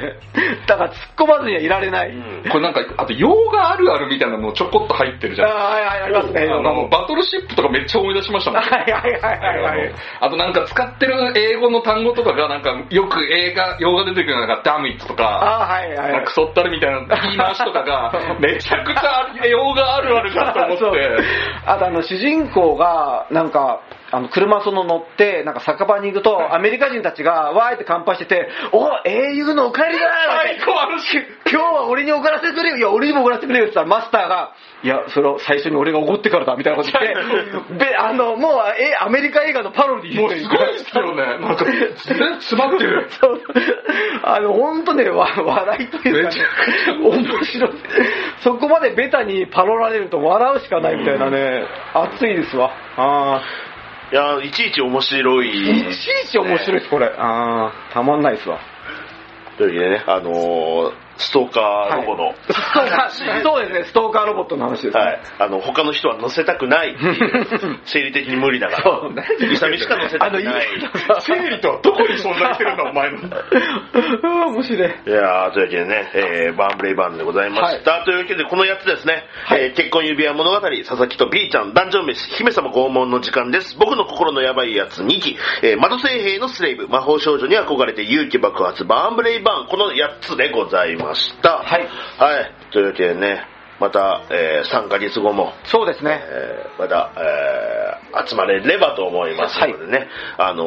[0.66, 2.12] だから突っ込まずにはいられない。
[2.51, 5.48] これなんか、あと洋画あるあるみたいなのもちょこっと入ってるじゃん。
[5.48, 6.43] あはいはい、ありますね。
[6.43, 8.61] あの、バトルシップとかめっちゃ思い出しましたもん。
[8.61, 9.94] はいはいはいはいはい。
[10.20, 16.32] あとなんか使ってる英語の単語とかがなんかよく映画、洋画出てくるなんかダミットとか、あはいはいはいなんかク。
[16.32, 21.24] ソったるみたいな言い回しとかが めちゃくちゃ洋画あるあるだと思そうって。
[21.66, 23.80] あとあの主人公がなんか
[24.15, 30.11] あの車その乗ってなんか酒場に行くとアメリカ人たちがわーいって乾杯してて「お英雄のお帰りだ!」
[30.45, 41.39] 最高あのシーン今日は俺におごらせてくれよいや俺にもおごらせてくれよって言ったらマスターが「いやそれを最初に俺がおごってからだ」みたいなこと言って であのもうえアメリカ映画のパロディーもうすごいですよね。
[41.39, 43.07] なんか、全然詰まってる。
[43.11, 43.41] そう
[44.23, 46.43] あの、本当ね、わ笑いというか、ね
[47.03, 47.70] 面白い。
[48.39, 51.65] そこまでベタにパロられると笑うしかないみたいなね、
[51.95, 52.70] 熱いですわ。
[52.97, 53.43] あ
[54.15, 55.45] いや、いちいち面白あ。
[55.45, 55.49] い。
[55.49, 57.07] いちいち面白いです、これ。
[57.19, 58.61] ああ、たまんないですわ。
[59.59, 65.01] というわけでね、あのーストーカーロボの、ストーカー、そうですね、ストーカーロボットの話ですね。
[65.01, 66.97] はい、あの、他の人は乗せたくない。
[67.85, 69.49] 生理的に無理だから。
[69.49, 70.66] イサミしか乗せたくない。
[71.20, 73.19] 生理とはどこに存在してるんだ、お前の。
[73.32, 74.89] ああ、面白い。
[74.89, 78.05] いやーというわけでね、えー、バーンブレイバーンでございました。
[78.05, 83.77] というわけで、このやつですね、えー結婚指輪物語、佐々木と B ちゃん、ダンジョン飯、姫様拷問の時間です。
[83.78, 91.59] 僕の心のヤバいやつ2期、えー、窓聖兵のスレイブ、魔法少女に憧れて勇気爆発、バーンブレイバーン、この8つでございました。
[91.59, 91.89] はい。
[92.18, 92.52] はい。
[92.72, 93.47] というわけでね、
[93.81, 96.22] また、えー、3ヶ月後も、そうですね。
[96.24, 97.85] えーまた、えー
[98.26, 100.09] 集まれればと思いますのでね、
[100.39, 100.64] あの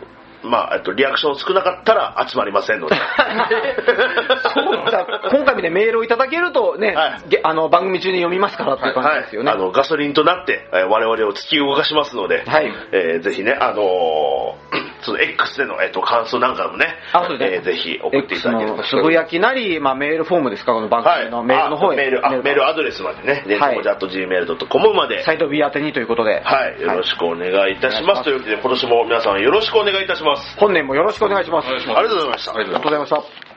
[0.00, 2.96] ーまあ、えっと、リアクション少なかったら集まりませんので。
[4.54, 5.06] そうだ。
[5.30, 7.28] 今回もね、メールをいただけるとね、はい。
[7.28, 9.50] げあの番組中に読みますからっていう感じですよね。
[9.50, 12.72] はい、あのガソリンとなって、えー我々を突き動かしますので、はい。
[12.92, 14.58] えーぜひね、あのー
[15.02, 17.56] その X での、えっと感想なんかもね、あそうですね。
[17.56, 18.76] えーぜひ送ってい X ただければ。
[18.78, 21.96] のつぶやきなり、まあ、メールフォームですか、この番組のメールの方へ。
[21.96, 26.40] あメールあメールアドレスまでね、電子文字 gmail.com まで、サイト B 宛てにということで。
[26.44, 28.18] はい、よろしくお願いいたします。
[28.18, 30.27] はいというわけで、今年も皆さんよろしくお願いいたします。
[30.58, 31.68] 本年もよろしくお願いします。
[31.68, 32.54] ありがとうございました。
[32.54, 33.47] ありがとうございました。